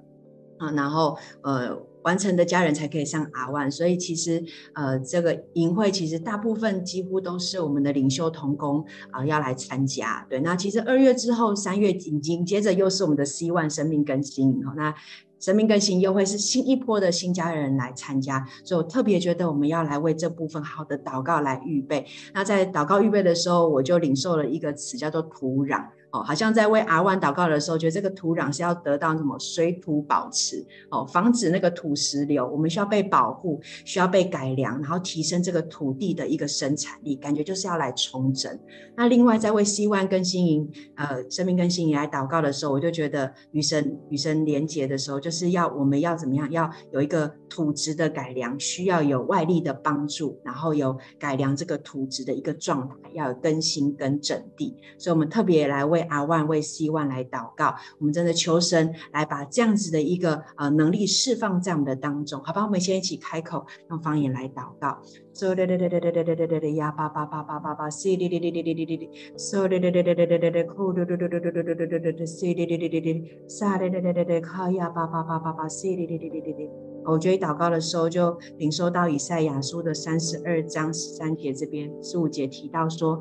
[0.58, 3.70] 啊，然后呃完成的家人才可以上 R1。
[3.70, 10.26] 所以其实呃这个营会其实大部分几乎都是我们的领袖同工啊、要来参加。
[10.30, 14.64] 对，那其实二月之后，三月已经接着又是我们的 C1 生命更新营。
[14.76, 14.94] 那
[15.40, 22.06] 生命更新又会是新一波的新家人来参加，所以我特别觉得我们要来为这部分好的祷告来预备。
[22.34, 25.86] 那在祷告预备的时候，我就领受了一个词，叫做土壤。
[26.12, 32.48] 哦，好像在为 R1 祷告的时候，觉得这个土壤是要得到什么水土保持哦，防止那个土石流。
[32.48, 37.16] 我们需要被保护，需要被改良，然后提升这个土地的一个生产力。
[37.16, 38.58] 感觉就是要来重整。
[38.96, 46.50] 那另外在为 C1 更新营，呃，生命更新营来祷告的时候，我就觉得与神与神连结的时候，就是要我们要怎么样？
[46.52, 54.76] 要有一个土质的改良，需要有外力的帮助，然后有改良这个土质的一个状态，要有更新跟整地。
[54.98, 55.99] 所以，我们特别来为。
[56.00, 62.64] 为 R1 为 C1 来祷告，我们真的求神来把这样子的一个呃能力释放在我们的当中，好吧？
[62.64, 64.98] 我们先一起开口用方言来祷告。
[65.34, 76.72] So 哒哒哒哒哒哒哒哒哒呀叭叭叭叭叭叭，C 哒哒哒哒哒哒哒哒，So 哒哒哒哒哒哒哒哒，哭哒哒哒哒哒哒哒哒哒哒，C 哒哒哒哒哒，沙哒哒哒哒哒，卡呀叭叭叭叭叭，C 哒哒哒哒哒哒。
[77.06, 83.20] 我觉得祷告的时候就领受到以赛亚书的三十二章十三节这边十五节提到说，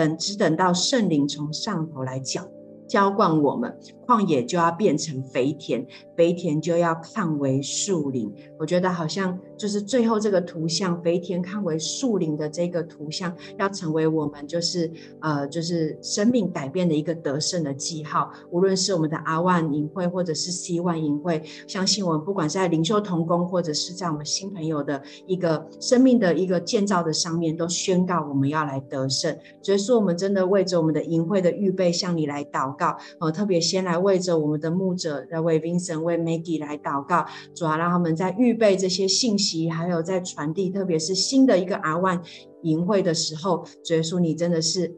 [0.00, 2.48] 等只等到圣灵从上头来浇。
[2.88, 5.86] 浇灌我们，旷野就要变成肥田，
[6.16, 8.32] 肥田就要看为树林。
[8.58, 14.90] 我觉得好像就是最后这个图像，肥田看为树林的这个图像，要成为我们就是
[15.20, 18.32] 呃就是生命改变的一个得胜的记号。
[18.50, 29.36] 无论是我们的 R1 营会，或者是 C1 营会，相信我们不管是在灵修同工，或者是在我们新朋友的一个生命的一个建造的上面，都宣告我们要来得胜。
[29.60, 32.96] 所以说，我们真的为着我们的营会的预备，向你来祷告。
[33.18, 42.20] 呃，特别先来为着我们的牧者，来为 Vincent、为 Maggie 来祷告，主要让他们在预备这些信息，还有在传递，特别是新的一个 R1
[42.62, 44.96] 营会的时候，主耶稣，你真的是。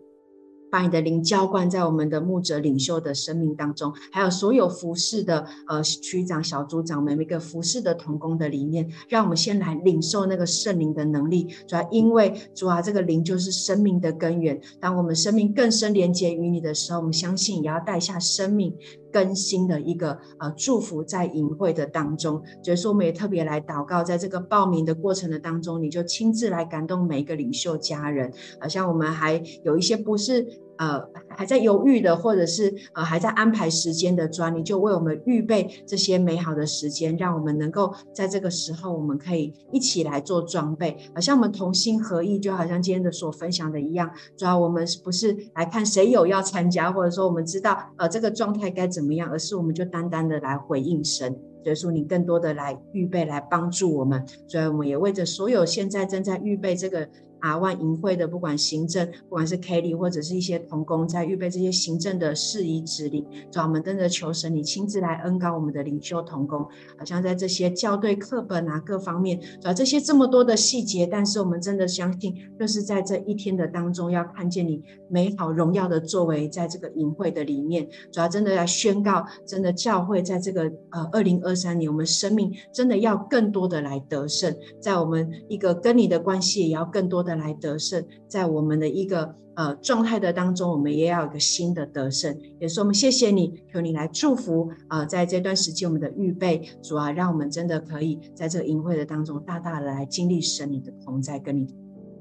[0.72, 11.46] 把你的灵浇灌在我们的牧者领袖的生命当中，还有所有服侍的呃区长、小组长们，每个服侍的同工的里面，让我们先来领受那个圣灵的能力。
[11.68, 14.58] 主要因为主啊，这个灵就是生命的根源。
[14.80, 18.74] 当我们生命更深连接于你的时候，我们相信也要带下生命
[19.12, 22.42] 更新的一个呃祝福在营会的当中。
[22.62, 28.32] 所以说，我们也特别来祷告，在这个报名的过程的当中，你就亲自来感动每一个领袖家人。
[28.58, 30.61] 好像我们还有一些不是。
[30.82, 44.10] 呃，还在犹豫的，或者是呃还在安排时间的，主，你就为我们预备这些美好的时间，让我们能够在这个时候，我们可以一起来做装备，好像我们同心合意，就好像今天的所分享的一样。
[44.36, 54.26] 主要，我们不是来看谁有要参加，或者说我们知道呃这个状态该怎么样，而是我们就单单的来回应神，所以说你更多的来预备，来帮助我们。
[54.48, 57.08] 所以我们也为着所有现在正在预备这个。
[57.42, 66.60] R1 营会的，不管行政，不管是 Kelly 或者是一些同工，在预备这些行政的事宜指令，主啊，我们真的求神，你亲自来恩膏我们的领袖同工，
[66.96, 87.31] 好像在这些校对课本啊各方面，主啊，这些这么多的细节，但是我们真的相信，就是在这一天的当中，要看见你美好荣耀的作为，在这个营会的里面，主要，真的要宣告，真的教会在这个呃二零二三年，我们生命真的要更多的来得胜，在我们一个跟你的关系，也要更多的。
[87.36, 92.36] 来得胜，在我们的一个呃状态的当中，我们也要有一个新的得胜。
[92.58, 101.66] 也是我们谢谢你，求你来祝福啊、呃，在这段时间我们的预备，主啊，让我们真的可以在这个营会的当中，大大的来经历神你的同在，跟你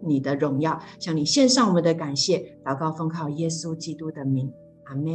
[0.04, 4.52] 你的荣耀，向你献上我们的感谢，祷告奉靠耶稣基督的名，
[4.86, 5.06] 阿门。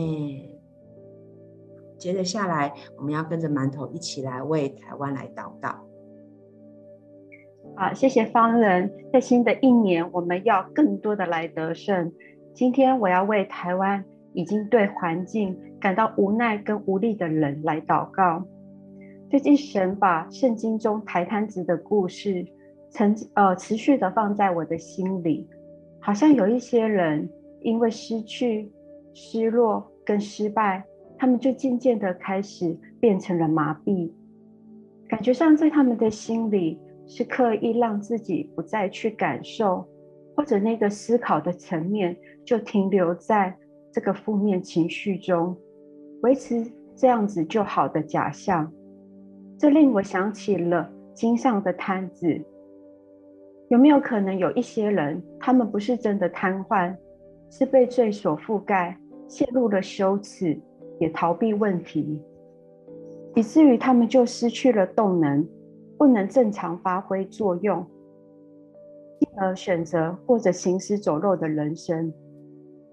[1.99, 5.86] 接着下来，我们要跟着馒头一起来为台湾来祷告。
[7.79, 8.91] 好，谢谢方人。
[9.13, 12.11] 在新的一年，我们要更多的来得胜。
[12.55, 14.03] 今天我要为台湾
[14.33, 18.43] 已经对环境感到无奈跟无力的人来祷告。
[19.29, 22.47] 最近神把圣经中台湾子的故事
[22.89, 25.47] 曾呃持续的放在我的心里，
[26.01, 27.29] 好像有一些人
[27.61, 28.73] 因为失去、
[29.13, 30.83] 失落跟失败，
[31.19, 34.11] 他们就渐渐的开始变成了麻痹，
[35.09, 39.87] 感觉上在他们的心里是刻意让自己不再去感受，
[40.37, 43.57] 或者那个思考的层面就停留在
[43.93, 45.57] 这个负面情绪中，
[46.23, 48.71] 维持这样子就好的假象。
[49.59, 52.43] 这令我想起了经上的瘫子。
[53.69, 56.95] 有没有可能有一些人，他们不是真的瘫痪，
[57.51, 58.97] 是被罪所覆盖，
[59.29, 60.61] 陷入了羞耻，
[61.01, 62.21] 也逃避问题，
[63.35, 65.45] 以至于他们就失去了动能，
[65.99, 67.85] 不能正常发挥作用，
[69.19, 72.13] 进而选择过着行尸走肉的人生。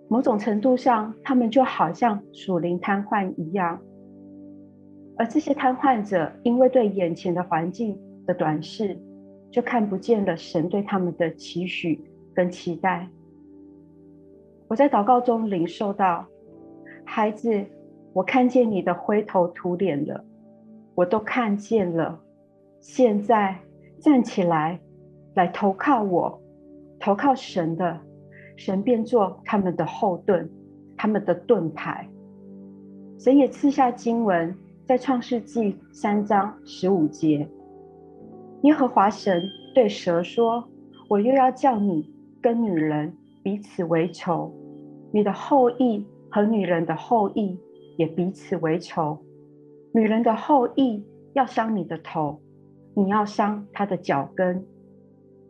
[0.09, 3.79] 某种程度上，他们就好像属灵瘫痪一样。
[5.17, 8.97] 而这些瘫痪者，因为对眼前的环境的短视，
[9.51, 13.07] 就看不见了神对他们的期许跟期待。
[14.67, 16.25] 我在祷告中领受到，
[17.05, 17.63] 孩子，
[18.13, 20.23] 我看见你的灰头土脸了，
[20.95, 22.19] 我都看见了。
[22.83, 23.57] 现在
[24.01, 24.77] 站起来，
[25.35, 26.37] 来投靠我，
[26.99, 27.97] 投靠神的，
[28.57, 30.49] 神便做他们的后盾，
[30.97, 32.05] 他们的盾牌。
[33.17, 34.53] 神也赐下经文，
[34.85, 37.47] 在创世纪三章十五节。
[38.63, 39.41] 耶和华神
[39.73, 40.67] 对蛇说
[41.07, 44.53] ：“我又要叫你跟女人彼此为仇，
[45.13, 47.57] 你的后裔和女人的后裔
[47.95, 49.17] 也彼此为仇。
[49.93, 52.41] 女人的后裔要伤你的头，
[52.93, 54.65] 你要伤他的脚跟。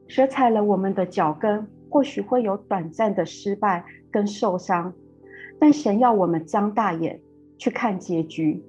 [0.07, 4.93] 蛇踩了我们的脚跟，或许会有短暂的失败跟受伤，
[5.59, 7.19] 但神要我们张大眼
[7.57, 8.61] 去看结局，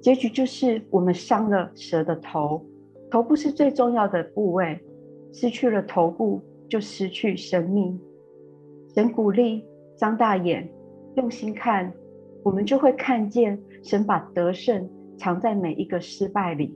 [0.00, 2.64] 结局就是我们伤了蛇的头。”
[3.10, 4.80] 头部是最重要的部位，
[5.32, 8.00] 失去了头部就失去生命。
[8.94, 9.64] 神鼓励
[9.96, 10.66] 张大眼，
[11.16, 11.92] 用心看，
[12.42, 16.74] 我们就会看见神把得胜藏在每一个失败里。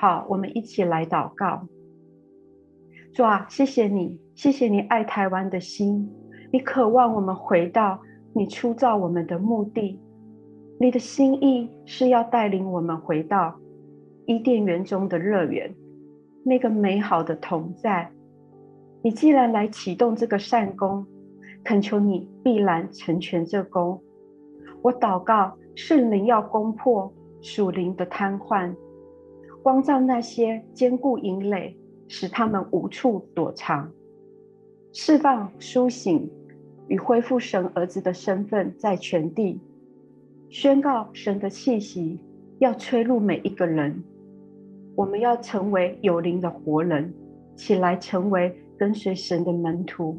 [0.00, 1.68] 好，我们一起来祷告。
[3.12, 6.10] 主啊，谢谢你，谢谢你爱台湾的心，
[6.50, 8.00] 你渴望我们回到
[8.32, 10.00] 你初造我们的目的，
[10.78, 13.60] 你的心意是要带领我们回到。
[14.24, 15.74] 伊甸园中的乐园，
[16.44, 18.10] 那个美好的同在，
[19.02, 21.06] 你既然来启动这个善功，
[21.62, 24.00] 恳求你必然成全这功。
[24.80, 28.74] 我祷告圣灵要攻破属灵的瘫痪，
[29.62, 31.76] 光照那些坚固营垒，
[32.08, 33.92] 使他们无处躲藏，
[34.92, 36.30] 释放苏醒
[36.88, 39.60] 与恢复神儿子的身份在全地，
[40.48, 42.18] 宣告神的气息
[42.58, 44.02] 要吹入每一个人。
[44.96, 47.12] 我们要成为有灵的活人，
[47.54, 50.18] 起来成为跟随神的门徒。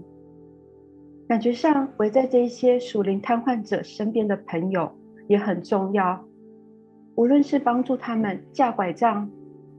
[1.28, 4.92] 感觉上围在这些属灵瘫痪者身边的朋友
[5.28, 6.24] 也很重要，
[7.16, 9.30] 无论是帮助他们架拐杖，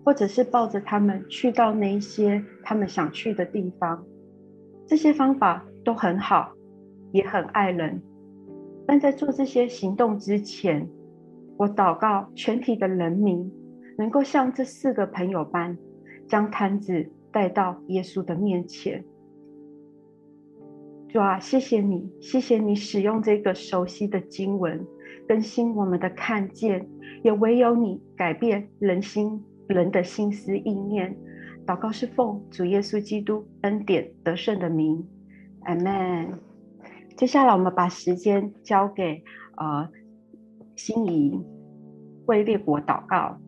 [0.04, 4.04] 或者是抱着他们去到那一些他们想去的地方，
[4.86, 6.52] 这些方法都很好，
[7.12, 8.02] 也很爱人。
[8.86, 10.88] 但在做这些行动之前，
[11.56, 13.50] 我祷告全体的人民。
[13.98, 15.76] 能够像这四个朋友般，
[16.26, 19.04] 将摊子带到耶稣的面前。
[21.08, 24.84] 主啊，谢谢你，谢谢你使用这个熟悉的经文，
[25.28, 26.88] 更新我们的看见。
[27.22, 31.16] 也唯有你改变人心人的心思意念。
[31.64, 35.06] 祷告是奉主耶稣基督恩典得胜的名，
[35.60, 36.40] 阿门。
[37.16, 39.22] 接下来我们把时间交给
[39.56, 39.88] 呃
[40.74, 41.40] 心仪
[42.26, 43.38] 为列国祷告。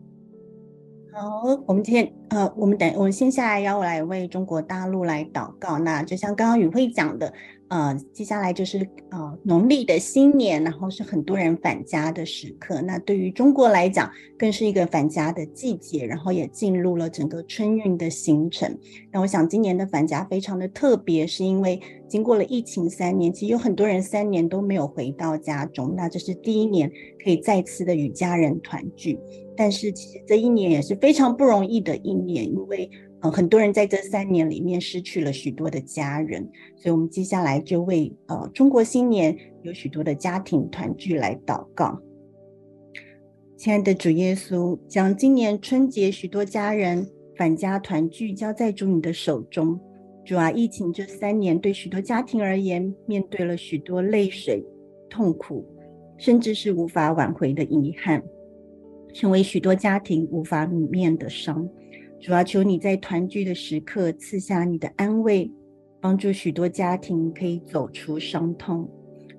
[1.17, 5.79] 好，我们今天呃，我们等我们先下来要来为中国大陆来祷告。
[5.79, 7.33] 那就像刚刚宇慧讲的，
[7.69, 12.83] 呃，接下来就是呃农历的新年，然后是很多人返家的时刻。
[12.83, 18.77] 那对于中国来讲，更是一个返家的季节，然后也进入了整个春运的行程。
[19.13, 26.91] 那我想今年的返家非常的特别，是因为经过了疫情三年，其实有很多人三年都没有回到家中，那这是第一年
[27.23, 29.17] 可以再次的与家人团聚。
[29.57, 32.91] 但是其实这一年也是非常不容易的一年，因为
[33.21, 42.01] 呃很多人在这三年里面失去了许多的家人，所以我们接下来就为呃中国新年有许多的家庭团聚来祷告。
[43.57, 49.79] 亲爱的主耶稣，将今年春节许多家人返家团聚交在主你的手中。
[50.25, 54.65] 主啊，疫情这三年对许多家庭而言，面对了许多泪水、
[55.09, 55.65] 痛苦，
[56.17, 58.23] 甚至是无法挽回的遗憾。
[59.15, 61.67] 成为许多家庭无法泯灭的伤，
[62.21, 65.51] 主要，求你在团聚的时刻赐下你的安慰，
[66.01, 68.91] 帮助许多家庭可以走出伤痛。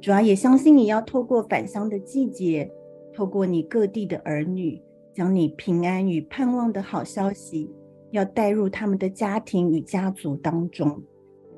[0.02, 2.72] 主啊，也相信你要透过返乡的季节，
[3.14, 4.82] 透过你各地的儿女，
[5.14, 7.70] 将你平安与盼望的好消息，
[8.12, 11.04] 要带入他们的家庭与家族当中。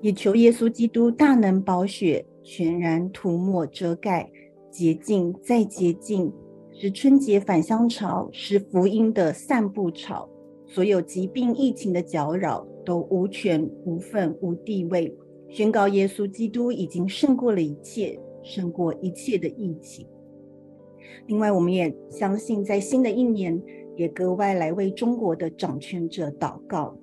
[0.01, 4.27] 也求耶稣基督大能宝血全然涂抹遮盖，
[4.71, 6.31] 洁净再洁净，
[6.79, 10.29] 是春节返乡潮，是福音的散布潮，
[10.67, 15.11] 所有疾病疫情的搅扰都无权无份无地位，
[15.49, 18.19] 宣告耶稣基督已经胜过了一切。
[18.43, 20.07] 胜过一切的疫情。
[21.25, 23.61] 另外，我们也相信，在新的一年，
[23.97, 26.95] 也格外来为中国的掌权者祷告。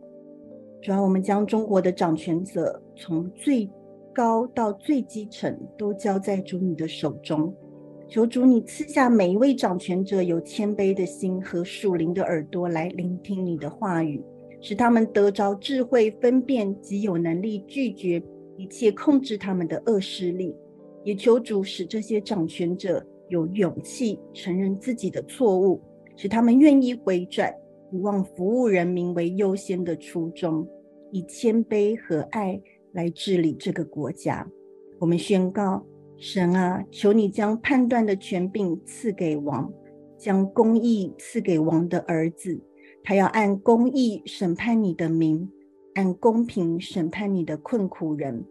[0.81, 3.69] 主要我们将中国的掌权者从最
[4.15, 7.55] 高到最基层都交在主你的手中。
[8.07, 14.23] 求主你赐下每一位掌权者有谦卑的心和属灵的耳朵来聆听你的话语，
[14.61, 18.23] 使他们得着智慧分辨，及有能力拒绝
[18.57, 20.55] 一切控制他们的恶势力。
[21.03, 25.81] 也求主使这些掌权者有勇气承认自己的错误，
[26.17, 27.53] 使他们愿意回转，
[27.91, 30.67] 不忘服务人民为优先的初衷，
[31.11, 32.61] 以谦卑和爱
[32.93, 34.49] 来治理这个国家。
[34.99, 35.85] 我们宣告，
[36.17, 39.71] 神啊，求你将判断的权柄赐给王，
[40.17, 42.61] 将公义赐给王的儿子，
[43.03, 45.49] 他要按公义审判你的民，
[45.95, 48.45] 按公平审判你的困苦人。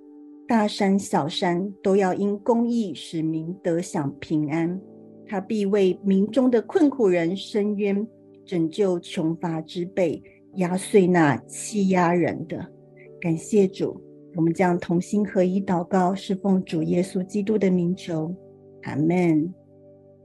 [0.46, 4.80] 大山小山都要因公义使民得享平安，
[5.26, 8.06] 他必为民中的困苦人伸冤，
[8.46, 10.22] 拯救穷乏之辈，
[10.56, 12.72] 压碎那欺压人的。
[13.22, 14.00] 感谢主，
[14.36, 18.34] 我们将同心合一祷告，是奉主耶稣基督的名求，
[18.84, 19.54] 阿门。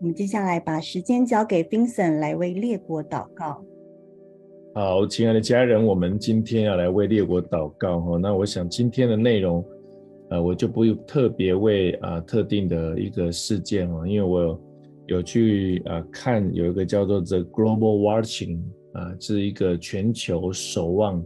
[0.00, 3.62] 我们接下来把时间交给 Vincent 来为列国祷告。
[4.74, 8.16] 好，亲爱的家人，我们今天要来为列国祷告哈。
[8.16, 9.64] 那我想今天的内容。
[10.30, 14.60] 呃，我就不用特别为啊、特定的一个事件哦，因为我
[15.06, 18.60] 有，去啊、看有一个叫做 The Global Watching
[18.92, 21.24] 啊、是一个全球守望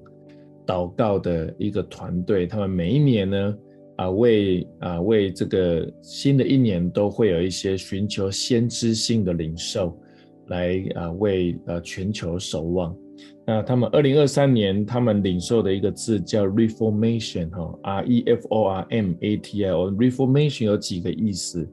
[0.67, 3.57] 祷告的一个团队，他们每一年呢
[3.97, 9.97] 啊、为啊、为这个新的一年都会有一些寻求先知性的领受，
[10.49, 12.97] 来啊、为呃全球守望。
[13.45, 21.69] 那他们二零二三年，他们领受的一个字叫 reformation 哈，R E F O R M A T I O，reformation 有几个意思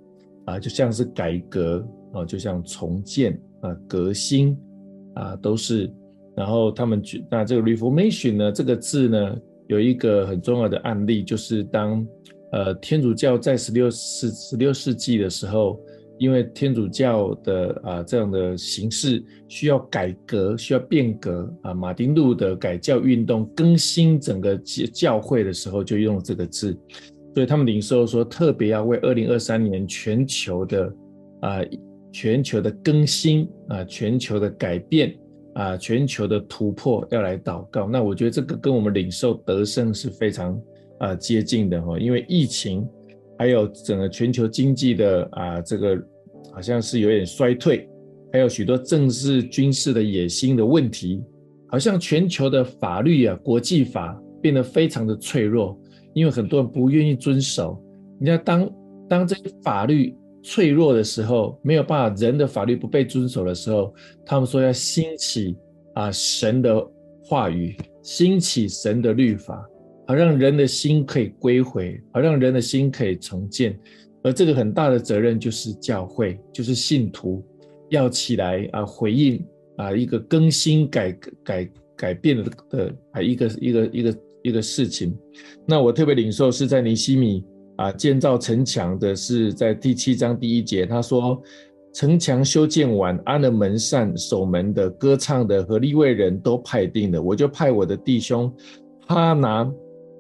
[0.46, 0.60] 啊？
[0.60, 4.58] 就像是改革啊，就像重建啊、革新
[5.14, 5.92] 啊，都是。
[6.40, 9.38] 然后他们举那这个 reformation 呢，这个字呢，
[9.68, 12.08] 有一个很重要的案例，就是当
[12.54, 15.78] 呃天主教在十六世十六世纪的时候。
[16.22, 26.78] 因为天主教的啊这样的形式需要改革，需要变革啊，马丁路的改教运动更新整个教教会的时候，就用这个字，
[27.34, 30.94] 所以他们领受说特别要为二零二三年全球的
[31.40, 31.60] 啊
[32.12, 35.18] 全球的更新啊全球的改变
[35.60, 37.88] 啊全球的突破要来祷告。
[37.88, 40.60] 那我觉得这个跟我们领受得胜是非常
[41.00, 42.88] 啊接近的哈，因为疫情。
[43.42, 45.98] 还有整个全球经济的啊，这个
[46.52, 47.88] 好像是有点衰退，
[48.34, 51.24] 还有许多政治军事的野心的问题，
[51.70, 55.80] 好像全球的法律啊，国际法变得非常的脆弱，
[56.14, 57.82] 因为很多人不愿意遵守。
[58.20, 58.72] 你看，当
[59.08, 63.94] 当这些法律脆弱的时候，没有办法，人的法律不被遵守的时候，
[64.26, 65.56] 他们说要兴起
[65.96, 66.86] 啊神的
[67.24, 69.64] 话语，兴起神的律法。
[70.08, 73.80] 好让人的心可以归回，好让人的心可以重建，
[74.24, 77.46] 而这个很大的责任就是教会，就是信徒
[77.90, 79.46] 要起来啊，回应
[79.78, 81.12] 啊，一个更新改
[81.44, 85.16] 改改变的的啊一个一个一个一个事情。
[85.68, 87.46] 那我特别领受是在尼西米
[87.80, 91.42] 啊建造城墙的，是在第七章第一节，他说
[91.94, 98.54] 城墙修建完，安了门扇、守门的、歌唱的和立位人都派定了，我就派我的弟兄
[99.08, 99.72] 哈拿。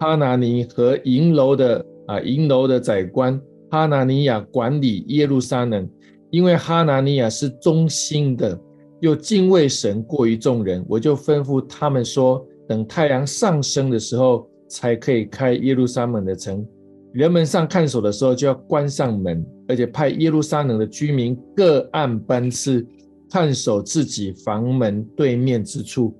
[0.01, 3.38] 哈拿尼和银楼的啊，银楼的宰官
[3.70, 5.86] 哈拿尼亚管理耶路撒冷，
[6.32, 8.57] 因为哈拿尼亚是忠心的，
[9.01, 16.66] 又敬畏神过于众人，我就吩咐他们说，等太阳上升的时候，才可以开耶路撒冷的城。
[17.14, 22.86] 人们上看守的时候，就要关上门，而且派耶路撒冷的居民各按班次
[23.30, 26.16] 看守自己房门对面之处。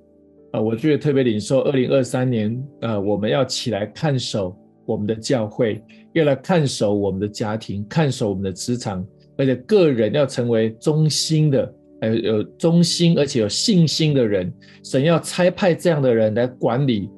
[0.52, 5.80] 啊，我觉得特别领受，二零二三年，呃，我们要起来看守我们的教会，
[6.12, 17.08] 要来看守我们的家庭，看守我们的职场，而且个人要成为忠心的呃，有忠心而且有信心的人，神要差派这样的人来管理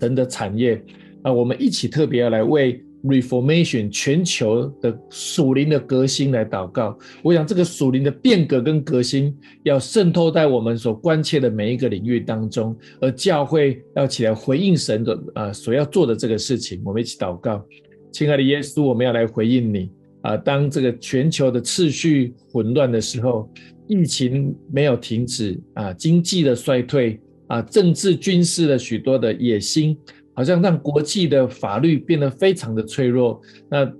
[0.00, 0.82] 神的产业
[1.22, 1.32] 啊！
[1.32, 6.98] 我们一起特别要来为 Reformation 全球的属灵的革新来祷告。
[7.22, 16.80] 我想这个属灵的变革跟革新要渗透在我们所关切的每一个领域当中，而教会要起来回应神的啊所要做的这个事情。
[16.84, 17.64] 我们一起祷告，
[18.12, 19.90] 亲爱的耶稣，我们要来回应你
[20.22, 20.36] 啊！
[20.36, 23.50] 当这个全球的秩序混乱的时候。
[23.92, 29.98] 疫情没有停止啊，经济的衰退啊，政治军事的许多的野心，
[30.34, 33.40] 好像让国际的法律变得非常的脆弱。
[33.68, 33.90] 那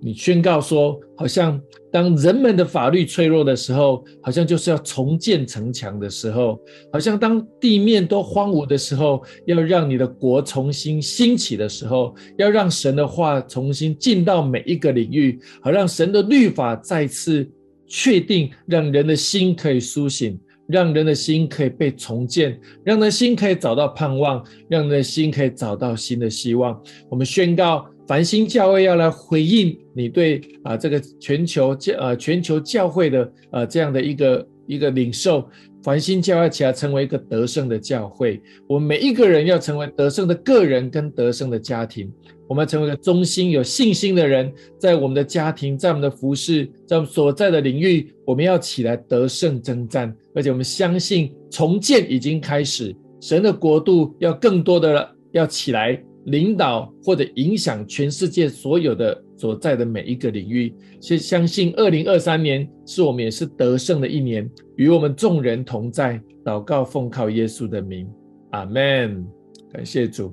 [0.00, 1.60] 你宣告说，好像
[1.92, 6.60] 当人们的法律脆弱的时候，好像就是要重建城墙的时候，
[6.92, 17.48] 好像当地面都荒芜的时候，要让你的国重新兴起的时候，要让神的话重新进到每一个领域，好让神的律法再次。
[17.94, 26.80] 确定让人的心可以苏醒，让人的心可以被重建，让人的心可以找到盼望，让人的心可以找到新的希望。
[27.08, 35.48] 我们宣告，繁星教会要来回应你对啊这个全球教呃全球教会的呃这样的一个一个领受。
[35.82, 42.10] 繁星教会起来成为一个得胜的教会，我们每一个人要成为得胜的个人跟得胜的家庭。
[42.48, 50.14] 我们要成为一个忠心、有信心的人，在我们的家庭，在我们的服事，在我们所在的领域，我们要起来得胜征战。
[50.34, 60.72] 而且我们相信重建已经开始，神的国度要更多的了要起来领导或者影响全世界所有的所在的每一个领域。
[61.00, 66.22] 先相信二零二三年是我们也是得胜的一年，与我们众人同在。
[66.44, 68.08] 祷告奉靠耶稣的名，
[68.52, 69.26] 阿门。
[69.72, 70.32] 感谢主，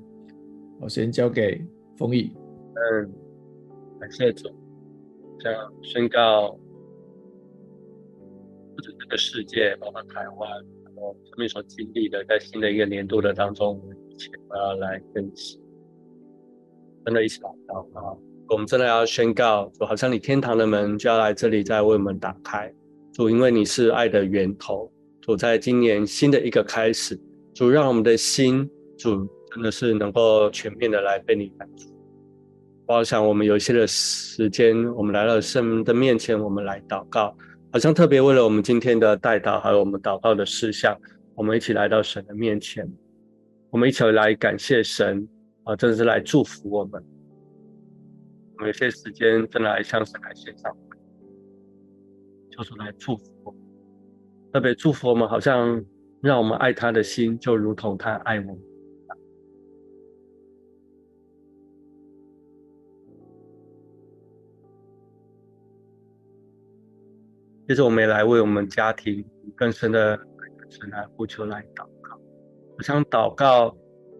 [0.79, 1.59] 我先交给。
[1.97, 2.31] 丰毅，
[2.75, 3.11] 嗯，
[3.99, 4.47] 感谢主，
[5.39, 6.51] 这样宣告，
[8.75, 10.49] 不止这个世界，包括台湾，
[10.85, 15.59] 然后他们所经历的，在新的一个年度的当中，我们一起要来更新，
[17.03, 18.15] 真的一起祷告啊！
[18.49, 22.71] 我们真的要宣告，就好像你天堂的门就要来这里，再为我们打开。
[23.13, 24.91] 主，因为你是爱的源头，
[25.21, 27.19] 主在今年新的一个开始，
[27.53, 29.27] 主让我们的心，主。
[29.51, 31.91] 真的是能够全面的来被你满足。
[32.85, 37.35] 我想我们有一些的时间，我们来到神的面前，我们来祷告，
[37.73, 40.95] 好像特别为了我们今天的代祷，还有我们祷告的事项，
[41.33, 42.87] 我们一起来到神的面前，
[43.71, 45.27] 我们一起来感谢神
[45.63, 47.03] 啊，真的是来祝福我们。
[48.59, 50.75] 我们有些时间真的来向神来献上，
[52.51, 53.61] 就是来祝福我们，
[54.51, 55.81] 特别祝福我们，好像
[56.21, 58.59] 让我们爱他的心，就如同他爱我们。
[67.65, 70.19] 接着我们也来为我们家庭更深的
[70.69, 72.19] 神来呼求来祷告。
[72.77, 73.73] 我想祷告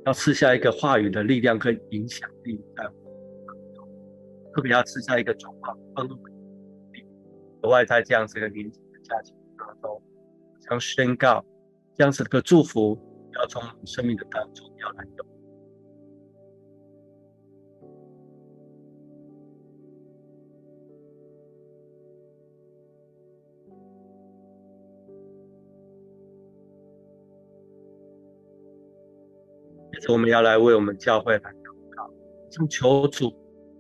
[0.06, 3.09] 要赐下一个话语的力量跟影响力在我，
[4.60, 6.30] 特别要赐下一个转化愤怒的
[6.92, 7.06] 力。
[7.62, 10.04] 额外在这样子一个年轻的家庭当中，
[10.60, 11.42] 将宣告
[11.96, 13.00] 这样子的个祝福
[13.36, 15.26] 要从生命的当中要来有。
[30.10, 32.12] 我们要来为我们教会来祷告，
[32.50, 33.32] 请求主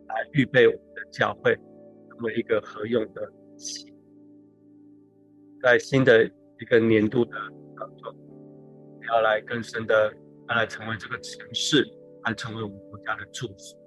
[0.10, 1.56] 来预备我们的教会，
[2.10, 3.94] 成为一个合用的器，
[5.62, 6.26] 在新的
[6.60, 7.32] 一个年度的
[7.78, 8.14] 当中，
[9.08, 10.14] 要来更深的，
[10.50, 11.88] 要来成为这个城市，
[12.26, 13.79] 来成为我们国家的祝福。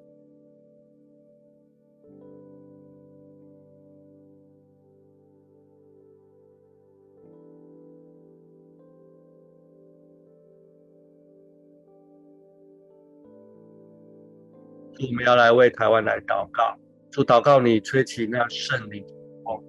[15.00, 16.76] 我们要来为台湾来祷告，
[17.10, 19.12] 主祷告你吹起那圣灵的
[19.42, 19.60] 风，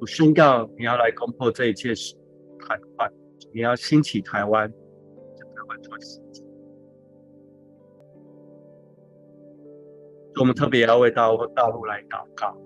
[0.00, 2.14] 我宣告你要来攻破这一切事，
[2.60, 3.12] 台湾，
[3.52, 6.46] 你要兴起台湾，在台湾做事情。
[10.40, 12.56] 我们特别要为大大陆来祷告，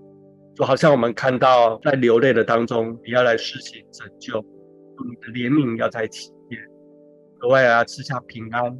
[0.55, 6.61] 就好像我们看到在流泪的当中，你要来施行拯救，你的怜悯要在体验，
[7.41, 8.79] 额外要吃下平安，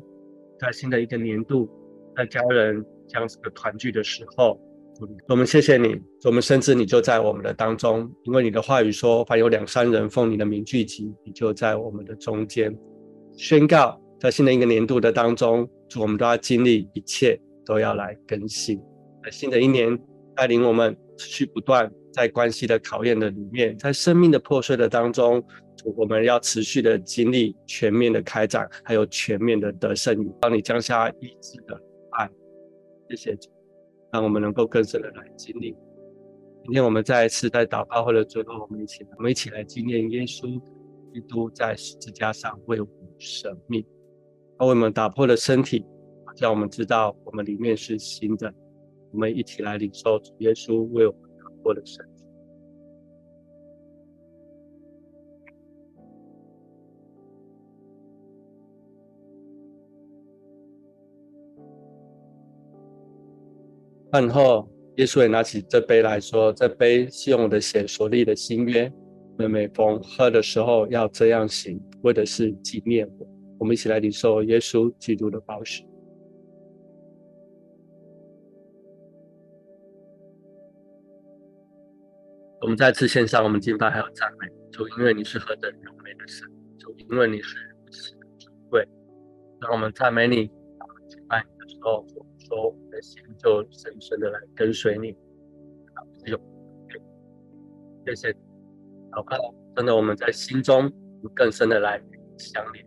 [0.59, 1.67] 在新的一个年度，
[2.15, 2.85] 在家人。
[3.07, 4.59] 这样子的团聚的时候，
[5.27, 5.95] 我们谢谢你，
[6.25, 12.75] 我们深知你就在我们的当中，因为你的话语说，凡有两三人奉你的名聚集，你就在我们的中间。
[13.37, 18.79] 宣告在新的一个年度的当中，主我们都要经历一切，都要来更新。
[19.23, 19.97] 在新的一年
[20.35, 25.43] 带领我们持续不断在关系的考验的里面，在生命的破碎的当中，
[25.95, 30.17] 我们要持续的经历全面的开展，还有全面的得胜。
[30.41, 31.79] 帮你降下医治的，
[33.09, 33.49] 谢谢主，
[34.11, 35.75] 让我们能够更深的来经历。
[36.65, 40.61] 今天我们再一次在祷告会的最后，我们一起，我们一起来纪念耶稣
[41.13, 43.85] 基督在十字架上为我们舍命，
[44.57, 45.85] 他为我们打破了身体，
[46.37, 48.53] 让我们知道我们里面是新的。
[49.13, 52.16] 我们一起来领受主耶稣为我们打破的身体。
[64.17, 68.91] 饭后，耶稣也拿起这杯来说：“这杯是用我的血所立的新约。
[69.37, 73.27] 每每逢喝的时候，要这样行，为的是纪念我。”
[73.59, 75.85] 我们一起来领受耶稣基督的宝血。
[82.61, 86.49] 我们再次献上我们敬拜还有赞美就，因为你是何等荣美的神，
[86.79, 88.83] 就，因为你是如此的尊贵。
[89.61, 90.47] 当我们赞美你、
[91.07, 95.15] 敬拜你的时候，我们说我的心就深深的来跟随你。
[96.25, 96.39] 有，
[98.05, 98.31] 谢谢。
[99.11, 99.37] 祷告，
[99.75, 100.91] 真的我们在心中
[101.33, 102.01] 更深的来
[102.37, 102.85] 相连，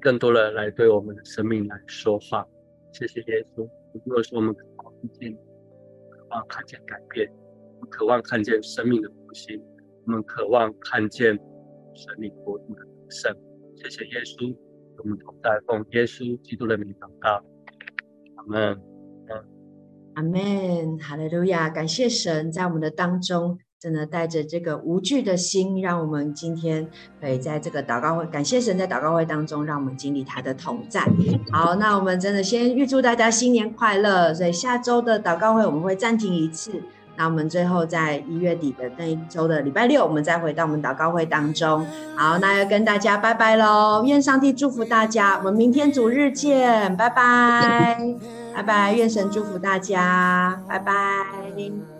[0.00, 2.46] 更多的来对我们的生命来说话。
[2.92, 3.68] 谢谢耶稣。
[3.92, 5.34] 如果说我们渴望看见，
[6.10, 7.30] 渴望看见改变。
[7.74, 9.60] 我们渴望看见生命的复兴，
[10.06, 11.36] 我们渴望看见
[11.94, 13.36] 神灵国度的得胜。
[13.76, 14.56] 谢谢耶稣，
[14.98, 17.44] 我们同在奉耶稣基督的名祷告，
[18.46, 18.78] 阿门。
[20.14, 21.68] 阿门，哈利路亚！
[21.68, 26.88] 感谢神在我们的当中，真的带着这个无惧的心，让我们今天
[27.20, 31.02] 可以在这个祷告会，感谢神在祷告会当中，让我们经历他的同在。
[31.52, 34.32] 好，那我们真的先预祝大家新年快乐。
[34.32, 36.82] 所以下周的祷告会我们会暂停一次。
[37.16, 41.86] 那我们最后在一月底的那一周的礼拜六，我们再回到我们祷告会当中。
[42.16, 44.04] 好，那要跟大家拜拜喽！
[44.04, 47.98] 愿上帝祝福大家，我们明天主日见，拜拜，
[48.54, 48.92] 拜拜！
[48.92, 50.94] 愿神祝福大家，拜拜。